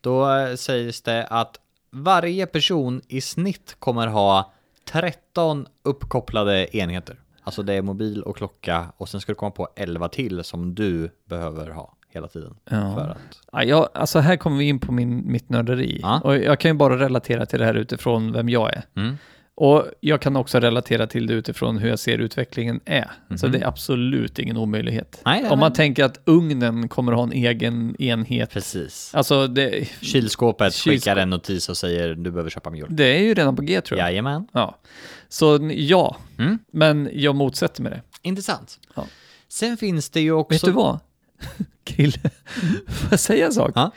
då 0.00 0.26
sägs 0.56 1.02
det 1.02 1.26
att 1.26 1.56
varje 1.90 2.46
person 2.46 3.00
i 3.08 3.20
snitt 3.20 3.76
kommer 3.78 4.06
ha 4.06 4.52
13 4.90 5.66
uppkopplade 5.82 6.76
enheter. 6.76 7.20
Alltså 7.42 7.62
det 7.62 7.74
är 7.74 7.82
mobil 7.82 8.22
och 8.22 8.36
klocka 8.36 8.92
och 8.96 9.08
sen 9.08 9.20
ska 9.20 9.32
du 9.32 9.36
komma 9.36 9.50
på 9.50 9.68
11 9.76 10.08
till 10.08 10.44
som 10.44 10.74
du 10.74 11.10
behöver 11.24 11.70
ha 11.70 11.94
hela 12.10 12.28
tiden. 12.28 12.54
Ja. 12.70 12.94
För 12.94 13.08
att... 13.10 13.38
Ja, 13.52 13.64
jag, 13.64 13.88
alltså 13.94 14.18
här 14.18 14.36
kommer 14.36 14.56
vi 14.58 14.64
in 14.64 14.78
på 14.78 14.92
min, 14.92 15.32
mitt 15.32 15.48
nörderi. 15.48 15.98
Ja. 16.02 16.20
Och 16.24 16.36
jag 16.36 16.60
kan 16.60 16.70
ju 16.70 16.74
bara 16.74 16.98
relatera 16.98 17.46
till 17.46 17.58
det 17.58 17.64
här 17.64 17.74
utifrån 17.74 18.32
vem 18.32 18.48
jag 18.48 18.74
är. 18.74 18.82
Mm. 18.96 19.16
Och 19.60 19.86
jag 20.00 20.20
kan 20.20 20.36
också 20.36 20.60
relatera 20.60 21.06
till 21.06 21.26
det 21.26 21.34
utifrån 21.34 21.78
hur 21.78 21.88
jag 21.88 21.98
ser 21.98 22.18
utvecklingen 22.18 22.80
är. 22.84 23.10
Så 23.36 23.46
det 23.46 23.58
är 23.58 23.66
absolut 23.66 24.38
ingen 24.38 24.56
omöjlighet. 24.56 25.20
Mhm. 25.24 25.32
Nej, 25.32 25.42
nej, 25.42 25.50
Om 25.50 25.58
man 25.58 25.68
nej. 25.70 25.76
tänker 25.76 26.04
att 26.04 26.20
ugnen 26.24 26.88
kommer 26.88 27.12
ha 27.12 27.22
en 27.22 27.32
egen 27.32 27.96
enhet. 28.02 28.50
Precis. 28.50 29.14
Alltså 29.14 29.46
det, 29.46 29.88
Kylskåpet 30.00 30.74
Kylskåp. 30.74 30.92
skickar 30.92 31.16
en 31.16 31.30
notis 31.30 31.68
och 31.68 31.76
säger 31.76 32.14
du 32.14 32.30
behöver 32.30 32.50
köpa 32.50 32.70
mjölk. 32.70 32.90
det 32.90 33.16
är 33.18 33.22
ju 33.22 33.34
redan 33.34 33.56
på 33.56 33.62
G 33.62 33.80
tror 33.80 33.98
jag. 34.00 34.08
Jajamän. 34.10 34.46
Ja. 34.52 34.78
Så 35.28 35.70
ja, 35.72 36.16
Mm. 36.38 36.58
men 36.72 37.10
jag 37.12 37.34
motsätter 37.36 37.82
mig 37.82 37.92
det. 37.92 38.02
Intressant. 38.28 38.78
Ja. 38.94 39.04
Sen 39.48 39.76
finns 39.76 40.10
det 40.10 40.20
ju 40.20 40.32
också... 40.32 40.54
Vet 40.54 40.64
du 40.64 40.70
vad? 40.72 40.98
Krille, 41.84 42.30
får 42.86 43.08
jag 43.10 43.20
säga 43.20 43.46
en 43.46 43.52
sak? 43.52 43.72
Ja. 43.74 43.90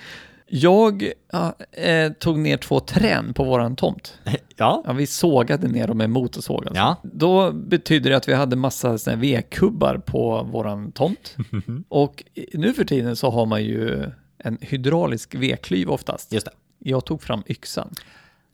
Jag 0.54 1.12
ja, 1.32 1.56
eh, 1.72 2.12
tog 2.12 2.40
ner 2.40 2.58
två 2.58 2.80
trän 2.80 3.34
på 3.34 3.44
våran 3.44 3.76
tomt. 3.76 4.20
Ja. 4.56 4.84
Ja, 4.86 4.94
vi 4.94 5.08
sågade 5.08 5.68
ner 5.68 5.88
dem 5.88 5.98
med 5.98 6.10
motorsåg. 6.10 6.68
Alltså. 6.68 6.76
Ja. 6.76 6.96
Då 7.04 7.52
betyder 7.52 8.10
det 8.10 8.18
att 8.18 8.28
vi 8.28 8.34
hade 8.34 8.56
massa 8.56 8.98
såna 8.98 9.16
här 9.16 9.22
vedkubbar 9.22 9.98
på 9.98 10.44
våran 10.44 10.92
tomt. 10.92 11.36
och 11.90 12.24
nu 12.54 12.74
för 12.74 12.84
tiden 12.84 13.16
så 13.16 13.30
har 13.30 13.46
man 13.46 13.64
ju 13.64 14.12
en 14.38 14.58
hydraulisk 14.62 15.36
vedklyv 15.36 15.90
oftast. 15.90 16.34
Just 16.34 16.46
det. 16.46 16.52
Jag 16.80 17.06
tog 17.06 17.22
fram 17.22 17.44
yxan 17.48 17.90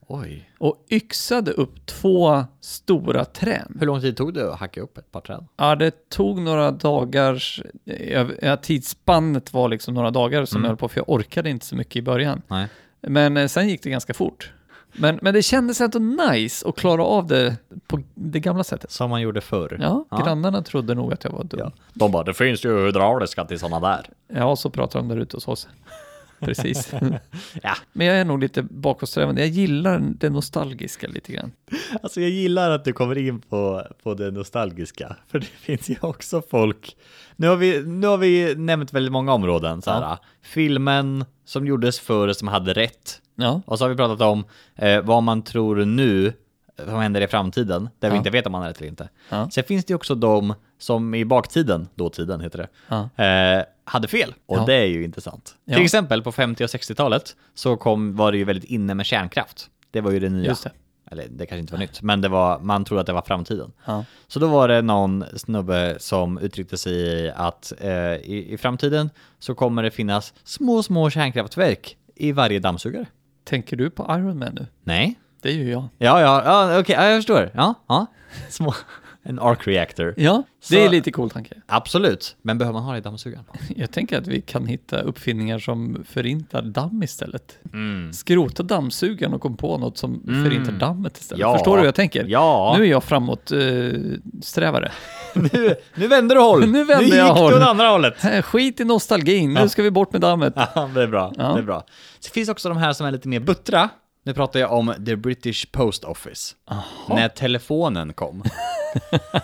Oj. 0.10 0.50
och 0.58 0.86
yxade 0.92 1.52
upp 1.52 1.86
två 1.86 2.44
stora 2.62 3.26
trän. 3.26 3.78
Hur 3.80 3.88
lång 3.88 4.02
tid 4.02 4.18
tog 4.18 4.34
det 4.34 4.54
att 4.54 4.60
hacka 4.60 4.82
upp 4.82 4.98
ett 4.98 5.12
par 5.12 5.22
träd? 5.22 5.46
Ja, 5.58 5.76
det 5.76 6.10
tog 6.10 6.42
några 6.42 6.72
dagars, 6.72 7.62
ja, 8.42 8.58
tidsspannet 8.58 9.54
var 9.54 9.70
liksom 9.70 9.94
några 9.94 10.12
dagar 10.12 10.46
som 10.46 10.62
jag 10.62 10.68
höll 10.70 10.78
på, 10.78 10.88
för 10.88 11.00
jag 11.00 11.10
orkade 11.10 11.50
inte 11.50 11.66
så 11.66 11.76
mycket 11.76 11.96
i 11.96 12.02
början. 12.02 12.42
Nej. 12.48 12.68
Men 13.02 13.38
eh, 13.38 13.48
sen 13.48 13.70
gick 13.70 13.84
det 13.84 13.90
ganska 13.90 14.14
fort. 14.14 14.52
Men, 14.94 15.20
men 15.22 15.34
det 15.34 15.42
kändes 15.42 15.82
ändå 15.82 16.00
nice 16.00 16.70
att 16.70 16.76
klara 16.76 17.04
av 17.04 17.28
det 17.28 17.56
på 17.88 18.00
det 18.16 18.40
gamla 18.40 18.64
sättet. 18.64 18.92
Som 18.92 19.10
man 19.10 19.22
gjorde 19.22 19.42
förr. 19.42 19.78
Ja, 19.82 20.06
grannarna 20.24 20.62
trodde 20.62 20.94
nog 20.96 21.14
att 21.14 21.24
jag 21.24 21.32
var 21.32 21.44
dum. 21.44 21.60
Ja, 21.60 21.72
De 21.94 22.12
bara, 22.12 22.24
det 22.24 22.34
finns 22.34 22.66
ju 22.66 22.86
hydrauliska 22.86 23.46
till 23.46 23.60
sådana 23.60 24.04
där. 24.34 24.56
så 24.56 24.70
pratar 24.70 25.00
de 25.00 25.08
där 25.08 25.18
ute 25.18 25.38
hos 25.38 25.48
oss. 25.48 25.68
Precis. 26.40 26.92
Ja. 27.64 27.76
Men 27.94 28.08
jag 28.08 28.18
är 28.18 28.26
nog 28.26 28.40
lite 28.40 28.64
bakåtsträvande. 28.64 29.42
Jag 29.42 29.50
gillar 29.50 30.00
det 30.00 30.30
nostalgiska 30.30 31.08
lite 31.08 31.34
grann. 31.34 31.52
Alltså 32.04 32.22
jag 32.22 32.30
gillar 32.30 32.72
att 32.72 32.86
du 32.86 32.94
kommer 32.94 33.18
in 33.18 33.42
på, 33.42 33.84
på 34.04 34.14
det 34.14 34.32
nostalgiska. 34.32 35.16
För 35.28 35.40
det 35.40 35.46
finns 35.46 35.90
ju 35.90 35.96
också 36.02 36.42
folk. 36.50 36.96
Nu 37.36 37.48
har 37.48 37.56
vi, 37.56 37.84
nu 37.86 38.08
har 38.08 38.18
vi 38.18 38.56
nämnt 38.56 38.94
väldigt 38.94 39.12
många 39.12 39.34
områden. 39.34 39.82
Så 39.82 39.92
här, 39.92 40.18
Filmen 40.42 41.26
som 41.46 41.68
gjordes 41.68 42.00
förr 42.00 42.34
som 42.34 42.48
hade 42.48 42.74
rätt. 42.74 43.22
Ja, 43.36 43.62
Och 43.66 43.78
så 43.78 43.84
har 43.84 43.90
vi 43.90 43.96
pratat 43.96 44.22
om 44.22 44.46
eh, 44.76 45.02
vad 45.02 45.24
man 45.24 45.42
tror 45.42 45.86
nu 45.86 46.34
som 46.86 46.96
händer 47.00 47.22
i 47.22 47.28
framtiden, 47.28 47.90
där 48.00 48.10
vi 48.10 48.16
Ja. 48.16 48.18
inte 48.18 48.30
vet 48.30 48.46
om 48.46 48.52
man 48.52 48.62
har 48.62 48.70
rätt 48.70 48.78
eller 48.78 48.88
inte. 48.90 49.10
Ja. 49.30 49.50
Sen 49.50 49.64
finns 49.64 49.86
det 49.86 49.92
ju 49.92 49.96
också 49.96 50.16
de 50.16 50.54
som 50.78 51.16
i 51.16 51.26
baktiden, 51.26 51.88
dåtiden 51.96 52.42
heter 52.42 52.58
det, 52.58 52.68
Ja. 53.16 53.24
eh, 53.26 53.64
hade 53.84 54.08
fel. 54.08 54.34
Och 54.46 54.58
Ja. 54.58 54.64
det 54.66 54.74
är 54.74 54.86
ju 54.86 55.04
intressant. 55.04 55.56
Till 55.66 55.82
exempel 55.84 56.22
på 56.24 56.32
50 56.32 56.64
och 56.64 56.70
60-talet 56.70 57.36
så 57.54 57.78
kom, 57.78 58.16
var 58.16 58.32
det 58.32 58.38
ju 58.38 58.44
väldigt 58.44 58.70
inne 58.70 58.94
med 58.94 59.06
kärnkraft. 59.06 59.70
Det 59.92 60.02
var 60.02 60.12
ju 60.12 60.20
det 60.20 60.30
nya. 60.30 60.56
Det. 60.64 60.72
Eller 61.12 61.28
det 61.30 61.46
kanske 61.46 61.60
inte 61.60 61.74
var 61.74 61.80
nytt, 61.80 62.02
men 62.02 62.22
det 62.22 62.30
var, 62.30 62.60
man 62.60 62.86
trodde 62.86 63.02
att 63.02 63.08
det 63.08 63.14
var 63.14 63.22
framtiden. 63.22 63.72
Så 64.28 64.40
då 64.40 64.48
var 64.48 64.68
det 64.68 64.82
någon 64.82 65.26
snubbe 65.36 65.96
som 66.00 66.38
uttryckte 66.38 66.78
sig 66.78 66.94
i 66.94 67.32
att 67.36 67.74
eh, 67.80 67.92
i, 68.16 68.46
i 68.54 68.58
framtiden 68.58 69.10
så 69.40 69.56
kommer 69.56 69.84
det 69.84 69.92
finnas 69.92 70.34
små, 70.44 70.84
små 70.84 71.10
kärnkraftverk 71.10 71.98
i 72.16 72.32
varje 72.32 72.60
dammsugare. 72.60 73.06
Tänker 73.44 73.78
du 73.78 73.90
på 73.90 74.04
Iron 74.10 74.40
Man 74.40 74.54
nu? 74.54 74.66
Nej. 74.84 75.16
Det 75.42 75.50
är 75.50 75.54
ju 75.54 75.72
jag. 75.72 75.88
Ja, 75.98 76.22
ja, 76.22 76.42
ja 76.46 76.80
okej, 76.80 76.96
ja, 77.00 77.06
jag 77.06 77.18
förstår. 77.18 77.52
Ja, 77.54 77.74
ja. 77.88 78.06
Små. 78.50 78.74
En 79.24 79.40
arc 79.40 79.68
reactor. 79.68 80.14
Ja, 80.18 80.44
det 80.70 80.76
Så- 80.76 80.82
är 80.82 80.90
lite 80.90 81.12
cool 81.12 81.30
tanke. 81.30 81.56
Absolut, 81.66 82.36
men 82.42 82.58
behöver 82.58 82.74
man 82.74 82.84
ha 82.84 82.92
det 82.92 82.98
i 82.98 83.02
dammsugaren? 83.02 83.44
Jag 83.76 83.92
tänker 83.92 84.18
att 84.18 84.28
vi 84.28 84.42
kan 84.42 84.66
hitta 84.66 85.02
uppfinningar 85.02 85.60
som 85.60 86.04
förintar 86.10 86.62
damm 86.62 87.04
istället. 87.04 87.58
Skrota 88.14 88.64
dammsugaren 88.64 89.34
och 89.34 89.42
kom 89.42 89.58
på 89.58 89.78
något 89.78 89.98
som 89.98 90.22
förintar 90.44 90.72
dammet 90.72 91.18
istället. 91.18 91.42
Ja. 91.42 91.54
Förstår 91.54 91.74
du 91.76 91.80
hur 91.80 91.88
jag 91.88 91.96
tänker? 91.96 92.26
Ja. 92.28 92.76
Nu 92.78 92.84
är 92.86 92.90
jag 92.90 93.04
framåt 93.04 93.52
eh, 93.52 93.60
strävare. 94.42 94.92
nu, 95.34 95.76
nu 95.96 96.08
vänder 96.08 96.36
du 96.36 96.42
håll! 96.42 96.68
Nu 96.72 96.84
vänder 96.86 97.10
nu 97.10 97.16
jag 97.16 97.28
gick 97.28 97.38
håll. 97.38 97.52
du 97.52 97.58
åt 97.58 97.64
andra 97.68 97.88
hållet! 97.88 98.26
Äh, 98.26 98.42
Skit 98.42 98.80
i 98.80 98.86
nostalgin, 98.86 99.54
nu 99.54 99.70
ska 99.70 99.84
vi 99.84 99.92
bort 99.92 100.12
med 100.12 100.22
dammet. 100.22 100.54
Ja, 100.76 100.90
det 100.96 101.04
är 101.04 101.08
bra. 101.08 101.34
Ja. 101.38 101.44
Det 101.54 101.60
är 101.60 101.64
bra. 101.64 101.86
Så 102.20 102.32
finns 102.32 102.50
också 102.50 102.70
de 102.70 102.78
här 102.78 102.94
som 102.94 103.08
är 103.08 103.12
lite 103.12 103.28
mer 103.28 103.40
buttra. 103.40 103.90
Nu 104.28 104.34
pratar 104.34 104.60
jag 104.60 104.72
om 104.72 104.94
the 105.06 105.16
British 105.16 105.72
Post 105.72 106.04
Office. 106.04 106.56
När 107.10 107.30
telefonen 107.30 108.14
kom. 108.14 108.44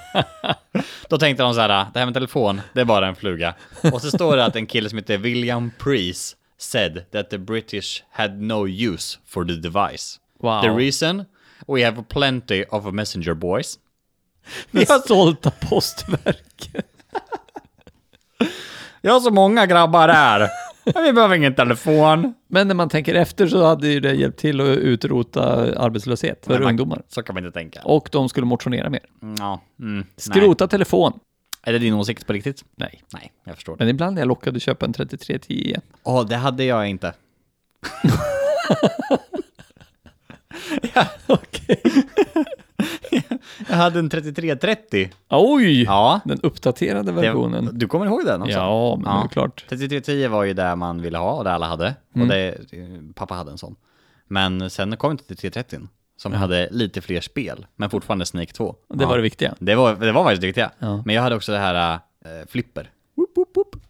Då 1.09 1.17
tänkte 1.17 1.43
de 1.43 1.53
så 1.53 1.61
här, 1.61 1.87
det 1.93 1.99
här 1.99 2.05
med 2.05 2.13
telefon, 2.13 2.61
det 2.73 2.81
är 2.81 2.85
bara 2.85 3.07
en 3.07 3.15
fluga. 3.15 3.55
Och 3.93 4.01
så 4.01 4.11
står 4.11 4.37
det 4.37 4.45
att 4.45 4.55
en 4.55 4.65
kille 4.65 4.89
som 4.89 4.97
heter 4.97 5.17
William 5.17 5.71
Preece 5.77 6.35
said 6.57 7.11
that 7.11 7.29
the 7.29 7.37
British 7.37 8.03
had 8.11 8.41
no 8.41 8.67
use 8.67 9.17
for 9.25 9.45
the 9.45 9.53
device. 9.53 10.19
Wow. 10.39 10.61
The 10.61 10.69
reason? 10.69 11.25
We 11.67 11.85
have 11.85 12.03
plenty 12.03 12.63
of 12.69 12.93
messenger 12.93 13.33
boys. 13.33 13.79
Det 14.71 14.85
stolta 14.85 15.51
postverket. 15.51 16.85
Jag 19.01 19.13
har 19.13 19.19
så 19.19 19.31
många 19.31 19.65
grabbar 19.65 20.09
här. 20.09 20.49
Vi 20.85 21.13
behöver 21.13 21.35
ingen 21.35 21.55
telefon. 21.55 22.33
Men 22.47 22.67
när 22.67 22.75
man 22.75 22.89
tänker 22.89 23.15
efter 23.15 23.47
så 23.47 23.65
hade 23.65 23.87
ju 23.87 23.99
det 23.99 24.13
hjälpt 24.13 24.39
till 24.39 24.61
att 24.61 24.67
utrota 24.67 25.43
arbetslöshet 25.79 26.45
för 26.45 26.59
man- 26.59 26.69
ungdomar. 26.69 27.01
Så 27.09 27.23
kan 27.23 27.35
man 27.35 27.45
inte 27.45 27.59
tänka. 27.59 27.81
Och 27.83 28.09
de 28.11 28.29
skulle 28.29 28.45
motionera 28.45 28.89
mer. 28.89 29.01
Ja, 29.39 29.61
mm, 29.79 29.95
nej. 29.97 30.05
Skrota 30.17 30.67
telefon. 30.67 31.19
Är 31.65 31.73
det 31.73 31.79
din 31.79 31.93
åsikt 31.93 32.27
på 32.27 32.33
riktigt? 32.33 32.65
Nej. 32.75 33.01
Nej, 33.13 33.31
jag 33.43 33.55
förstår 33.55 33.73
det. 33.77 33.85
Men 33.85 33.89
ibland 33.89 34.17
är 34.17 34.21
jag 34.21 34.27
lockad 34.27 34.55
att 34.55 34.61
köpa 34.61 34.85
en 34.85 34.93
3310 34.93 35.53
igen. 35.53 35.81
Åh, 36.03 36.27
det 36.27 36.35
hade 36.35 36.63
jag 36.63 36.87
inte. 36.89 37.13
Okej. 41.27 41.81
Jag 43.69 43.75
hade 43.75 43.99
en 43.99 44.09
3330. 44.09 45.09
Oj! 45.29 45.83
Ja. 45.83 46.19
Den 46.25 46.39
uppdaterade 46.43 47.11
versionen. 47.11 47.65
Det, 47.65 47.71
du 47.73 47.87
kommer 47.87 48.05
ihåg 48.05 48.25
den 48.25 48.41
också? 48.41 48.51
Ja, 48.57 48.95
men 48.95 49.19
det 49.19 49.25
är 49.25 49.27
klart. 49.27 49.65
3310 49.69 50.27
var 50.27 50.43
ju 50.43 50.53
det 50.53 50.75
man 50.75 51.01
ville 51.01 51.17
ha 51.17 51.31
och 51.33 51.43
det 51.43 51.51
alla 51.51 51.67
hade. 51.67 51.95
Mm. 52.15 52.27
Och 52.27 52.33
det, 52.35 52.57
pappa 53.15 53.33
hade 53.33 53.51
en 53.51 53.57
sån. 53.57 53.75
Men 54.27 54.69
sen 54.69 54.97
kom 54.97 55.17
3330 55.17 55.79
som 56.17 56.33
hade 56.33 56.67
lite 56.71 57.01
fler 57.01 57.21
spel, 57.21 57.65
men 57.75 57.89
fortfarande 57.89 58.25
Snake 58.25 58.53
2. 58.53 58.75
Det 58.93 59.05
var 59.05 59.17
det 59.17 59.23
viktiga. 59.23 59.55
Det 59.59 59.75
var, 59.75 59.95
det 59.95 60.11
var 60.11 60.23
faktiskt 60.23 60.41
det 60.41 60.47
viktiga. 60.47 60.71
Ja. 60.79 61.01
Men 61.05 61.15
jag 61.15 61.21
hade 61.21 61.35
också 61.35 61.51
det 61.51 61.57
här 61.57 61.93
äh, 61.93 61.99
flipper. 62.47 62.89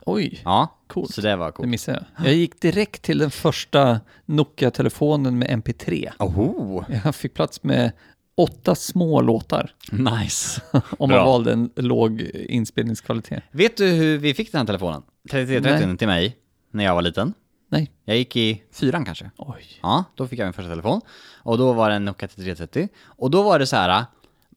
Oj, 0.05 0.41
Ja, 0.45 0.67
Coolt. 0.87 1.13
så 1.13 1.21
det 1.21 1.35
var 1.35 1.45
det 1.45 1.51
coolt. 1.51 1.69
missade 1.69 2.03
jag. 2.17 2.27
Jag 2.27 2.35
gick 2.35 2.61
direkt 2.61 3.01
till 3.01 3.17
den 3.17 3.31
första 3.31 3.99
Nokia-telefonen 4.25 5.39
med 5.39 5.49
MP3. 5.49 6.09
Oh, 6.19 6.83
Jag 7.05 7.15
fick 7.15 7.33
plats 7.33 7.63
med 7.63 7.91
åtta 8.35 8.75
små 8.75 9.21
låtar. 9.21 9.73
nice. 9.91 10.61
Om 10.97 11.09
Bra. 11.09 11.17
man 11.17 11.25
valde 11.25 11.53
en 11.53 11.69
låg 11.75 12.21
inspelningskvalitet. 12.33 13.43
Vet 13.51 13.77
du 13.77 13.87
hur 13.87 14.17
vi 14.17 14.33
fick 14.33 14.51
den 14.51 14.59
här 14.59 14.65
telefonen? 14.65 15.03
3330 15.31 15.87
Nej. 15.87 15.97
till 15.97 16.07
mig, 16.07 16.37
när 16.71 16.83
jag 16.83 16.95
var 16.95 17.01
liten. 17.01 17.33
Nej. 17.69 17.91
Jag 18.05 18.17
gick 18.17 18.35
i 18.35 18.63
fyran 18.71 19.05
kanske. 19.05 19.31
Oj. 19.37 19.65
Ja, 19.81 20.03
då 20.15 20.27
fick 20.27 20.39
jag 20.39 20.45
min 20.45 20.53
första 20.53 20.69
telefon. 20.69 21.01
Och 21.35 21.57
då 21.57 21.73
var 21.73 21.89
det 21.89 21.95
en 21.95 22.05
Nokia 22.05 22.27
3330. 22.27 22.89
Och 23.03 23.31
då 23.31 23.43
var 23.43 23.59
det 23.59 23.67
så 23.67 23.75
här, 23.75 24.05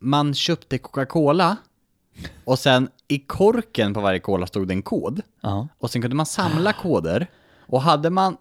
man 0.00 0.34
köpte 0.34 0.78
Coca-Cola 0.78 1.56
och 2.44 2.58
sen 2.58 2.88
i 3.08 3.18
korken 3.18 3.94
på 3.94 4.00
varje 4.00 4.18
cola 4.20 4.46
stod 4.46 4.68
det 4.68 4.74
en 4.74 4.82
kod. 4.82 5.20
Ja. 5.40 5.68
Och 5.78 5.90
sen 5.90 6.02
kunde 6.02 6.16
man 6.16 6.26
samla 6.26 6.72
koder. 6.72 7.26
Och 7.66 7.82
hade 7.82 8.10
man, 8.10 8.36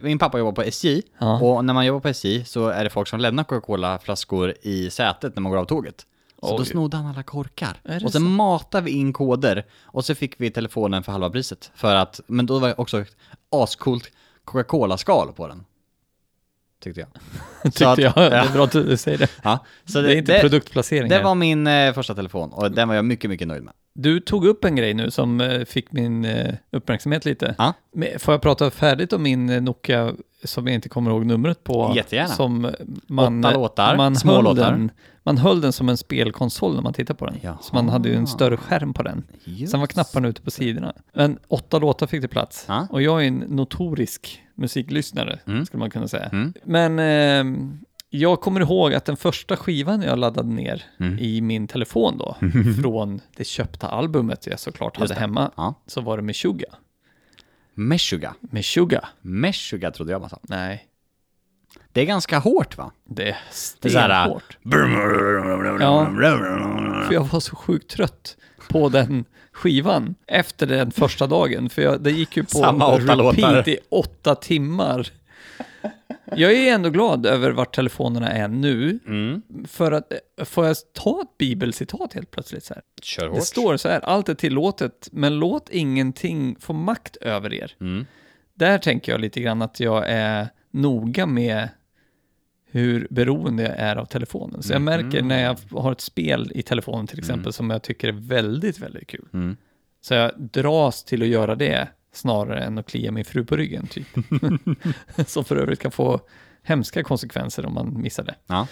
min 0.00 0.18
pappa 0.18 0.38
jobbar 0.38 0.52
på 0.52 0.62
SJ, 0.62 1.02
Ja. 1.18 1.40
och 1.40 1.64
när 1.64 1.74
man 1.74 1.86
jobbar 1.86 2.00
på 2.00 2.08
SJ 2.08 2.44
så 2.44 2.68
är 2.68 2.84
det 2.84 2.90
folk 2.90 3.08
som 3.08 3.20
lämnar 3.20 3.44
Coca-Cola-flaskor 3.44 4.54
i 4.62 4.90
sätet 4.90 5.36
när 5.36 5.40
man 5.40 5.52
går 5.52 5.58
av 5.58 5.64
tåget. 5.64 6.06
Så 6.40 6.46
då 6.56 6.62
Oj. 6.62 6.66
snodde 6.66 6.96
han 6.96 7.06
alla 7.06 7.22
korkar. 7.22 7.80
Och 7.84 8.00
sen 8.00 8.10
så? 8.10 8.20
matade 8.20 8.84
vi 8.84 8.90
in 8.90 9.12
koder, 9.12 9.64
och 9.82 10.04
så 10.04 10.14
fick 10.14 10.34
vi 10.40 10.50
telefonen 10.50 11.02
för 11.02 11.12
halva 11.12 11.30
priset. 11.30 11.70
För 11.74 11.94
att, 11.94 12.20
men 12.26 12.46
då 12.46 12.58
var 12.58 12.68
det 12.68 12.74
också 12.74 13.00
ett 13.00 13.16
ascoolt 13.50 14.10
Coca-Cola-skal 14.44 15.32
på 15.32 15.48
den. 15.48 15.64
Tyckte 16.82 17.00
jag. 17.00 17.08
Tyckte 17.72 17.88
att- 17.90 17.98
jag. 17.98 18.14
Det 18.14 18.36
är 18.36 18.52
bra 18.52 18.64
att 18.64 18.72
du 18.72 18.96
säger 18.96 19.18
det. 19.18 19.28
Ja, 19.42 19.64
så 19.84 20.00
Det 20.00 20.12
är 20.14 20.16
inte 20.16 20.38
produktplacering 20.40 21.08
Det 21.08 21.14
här. 21.16 21.24
var 21.24 21.34
min 21.34 21.66
eh, 21.66 21.92
första 21.92 22.14
telefon, 22.14 22.52
och 22.52 22.72
den 22.72 22.88
var 22.88 22.94
jag 22.94 23.04
mycket, 23.04 23.30
mycket 23.30 23.48
nöjd 23.48 23.62
med. 23.62 23.72
Du 23.94 24.20
tog 24.20 24.46
upp 24.46 24.64
en 24.64 24.76
grej 24.76 24.94
nu 24.94 25.10
som 25.10 25.40
eh, 25.40 25.64
fick 25.64 25.92
min 25.92 26.24
eh, 26.24 26.54
uppmärksamhet 26.72 27.24
lite. 27.24 27.54
Ja. 27.58 27.72
Men 27.94 28.18
Får 28.18 28.34
jag 28.34 28.42
prata 28.42 28.70
färdigt 28.70 29.12
om 29.12 29.22
min 29.22 29.50
eh, 29.50 29.62
Nokia 29.62 30.12
som 30.44 30.66
jag 30.66 30.74
inte 30.74 30.88
kommer 30.88 31.10
ihåg 31.10 31.26
numret 31.26 31.64
på? 31.64 31.92
Jättegärna. 31.96 32.28
Som 32.28 32.70
man, 33.06 33.44
Åtta 33.44 33.54
låtar, 33.54 33.96
man 33.96 34.16
små 34.16 34.32
höll 34.34 34.44
låtar. 34.44 34.70
Den, 34.70 34.90
man 35.22 35.38
höll 35.38 35.60
den 35.60 35.72
som 35.72 35.88
en 35.88 35.96
spelkonsol 35.96 36.74
när 36.74 36.82
man 36.82 36.92
tittar 36.92 37.14
på 37.14 37.26
den. 37.26 37.36
Jaha. 37.42 37.58
Så 37.62 37.74
man 37.74 37.88
hade 37.88 38.08
ju 38.08 38.14
en 38.14 38.26
större 38.26 38.56
skärm 38.56 38.94
på 38.94 39.02
den. 39.02 39.24
Just. 39.44 39.70
Sen 39.70 39.80
var 39.80 39.86
knapparna 39.86 40.28
ute 40.28 40.42
på 40.42 40.50
sidorna. 40.50 40.92
Men 41.14 41.38
åtta 41.48 41.78
låtar 41.78 42.06
fick 42.06 42.22
det 42.22 42.28
plats. 42.28 42.64
Ja. 42.68 42.86
Och 42.90 43.02
jag 43.02 43.22
är 43.22 43.26
en 43.28 43.34
notorisk 43.48 44.42
musiklyssnare, 44.56 45.38
Mm. 45.46 45.66
skulle 45.66 45.78
man 45.78 45.90
kunna 45.90 46.08
säga. 46.08 46.24
Mm. 46.32 46.52
Men 46.64 46.98
eh, 46.98 47.68
Jag 48.10 48.40
kommer 48.40 48.60
ihåg 48.60 48.94
att 48.94 49.04
den 49.04 49.16
första 49.16 49.56
skivan 49.56 50.02
jag 50.02 50.18
laddade 50.18 50.48
ner 50.48 50.84
Mm. 51.00 51.18
i 51.18 51.40
min 51.40 51.66
telefon 51.68 52.18
då, 52.18 52.36
från 52.82 53.20
det 53.36 53.44
köpta 53.44 53.88
albumet 53.88 54.46
jag 54.46 54.60
såklart 54.60 54.96
hade 54.96 55.14
hemma, 55.14 55.50
Ja. 55.56 55.74
så 55.86 56.00
var 56.00 56.16
det 56.16 56.22
Meshuggah. 56.22 56.74
Meshuggah. 57.74 58.32
Meshuggah? 58.40 59.04
Meshuggah 59.20 59.92
trodde 59.92 60.12
jag 60.12 60.20
man 60.20 60.30
sa. 60.30 60.38
Nej, 60.42 60.86
Det 61.96 62.02
är 62.02 62.06
ganska 62.06 62.38
hårt 62.38 62.76
va? 62.76 62.90
det 63.04 63.22
är 63.22 63.26
Det 63.26 63.36
stenhårt. 63.50 64.58
Ja, 65.80 67.04
för 67.06 67.14
jag 67.14 67.24
var 67.24 67.40
så 67.40 67.56
sjukt 67.56 67.90
trött 67.90 68.36
på 68.68 68.88
den 68.88 69.24
skivan 69.52 70.14
efter 70.26 70.66
den 70.66 70.90
första 70.90 71.26
dagen. 71.26 71.70
För 71.70 71.82
jag, 71.82 72.00
det 72.00 72.10
gick 72.10 72.36
ju 72.36 72.42
på 72.42 72.50
Samma 72.50 72.86
åtta 72.86 73.02
repeat 73.02 73.18
låtar. 73.18 73.68
i 73.68 73.78
åtta 73.88 74.34
timmar. 74.34 75.08
Jag 76.36 76.52
är 76.52 76.74
ändå 76.74 76.90
glad 76.90 77.26
över 77.26 77.50
vart 77.50 77.74
telefonerna 77.74 78.28
är 78.28 78.48
nu. 78.48 78.98
Mm. 79.06 79.42
För 79.68 79.92
att, 79.92 80.12
får 80.44 80.66
jag 80.66 80.76
ta 80.92 81.22
ett 81.22 81.38
bibelcitat 81.38 82.12
helt 82.12 82.30
plötsligt 82.30 82.64
så 82.64 82.74
här? 82.74 82.82
Kör 83.02 83.28
Det 83.28 83.40
står 83.40 83.76
så 83.76 83.88
här, 83.88 84.00
allt 84.00 84.28
är 84.28 84.34
tillåtet, 84.34 85.08
men 85.12 85.38
låt 85.38 85.68
ingenting 85.70 86.56
få 86.60 86.72
makt 86.72 87.16
över 87.16 87.54
er. 87.54 87.76
Mm. 87.80 88.06
Där 88.54 88.78
tänker 88.78 89.12
jag 89.12 89.20
lite 89.20 89.40
grann 89.40 89.62
att 89.62 89.80
jag 89.80 90.04
är 90.08 90.48
noga 90.70 91.26
med 91.26 91.68
hur 92.76 93.06
beroende 93.10 93.62
jag 93.62 93.76
är 93.76 93.96
av 93.96 94.04
telefonen. 94.04 94.62
Så 94.62 94.72
jag 94.72 94.82
märker 94.82 95.22
när 95.22 95.42
jag 95.42 95.80
har 95.80 95.92
ett 95.92 96.00
spel 96.00 96.52
i 96.54 96.62
telefonen 96.62 97.06
till 97.06 97.18
exempel 97.18 97.52
som 97.52 97.70
jag 97.70 97.82
tycker 97.82 98.08
är 98.08 98.12
väldigt, 98.12 98.78
väldigt 98.78 99.06
kul. 99.06 99.28
Mm. 99.32 99.56
Så 100.00 100.14
jag 100.14 100.32
dras 100.36 101.04
till 101.04 101.22
att 101.22 101.28
göra 101.28 101.54
det 101.54 101.88
snarare 102.12 102.64
än 102.64 102.78
att 102.78 102.86
klia 102.86 103.12
min 103.12 103.24
fru 103.24 103.44
på 103.44 103.56
ryggen 103.56 103.86
typ. 103.86 104.06
som 105.26 105.44
för 105.44 105.56
övrigt 105.56 105.80
kan 105.80 105.90
få 105.90 106.20
hemska 106.62 107.02
konsekvenser 107.02 107.66
om 107.66 107.74
man 107.74 108.00
missar 108.00 108.24
det. 108.24 108.34
Ja. 108.46 108.66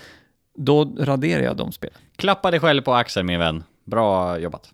Då 0.56 0.84
raderar 0.98 1.42
jag 1.42 1.56
de 1.56 1.72
spelen. 1.72 1.98
Klappa 2.16 2.50
dig 2.50 2.60
själv 2.60 2.82
på 2.82 2.94
axeln 2.94 3.26
min 3.26 3.38
vän. 3.38 3.64
Bra 3.84 4.38
jobbat. 4.38 4.72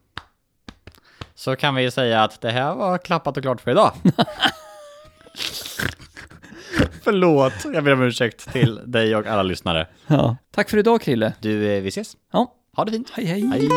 Så 1.35 1.57
kan 1.57 1.75
vi 1.75 1.91
säga 1.91 2.23
att 2.23 2.41
det 2.41 2.51
här 2.51 2.75
var 2.75 2.99
klappat 2.99 3.37
och 3.37 3.43
klart 3.43 3.61
för 3.61 3.71
idag. 3.71 3.93
Förlåt, 7.03 7.53
jag 7.75 7.85
ber 7.85 7.93
om 7.93 8.03
ursäkt 8.03 8.53
till 8.53 8.81
dig 8.87 9.17
och 9.17 9.27
alla 9.27 9.43
lyssnare. 9.43 9.87
Ja. 10.07 10.37
Tack 10.55 10.71
för 10.71 10.79
idag 10.79 11.01
Krille. 11.01 11.33
Du, 11.41 11.73
eh, 11.77 11.83
vi 11.83 11.89
ses. 11.89 12.17
Ja, 12.33 12.55
Ha 12.77 12.85
det 12.85 12.93
fint. 12.93 13.11
hej 13.15 13.25
hej. 13.25 13.41
Hej. 13.53 13.69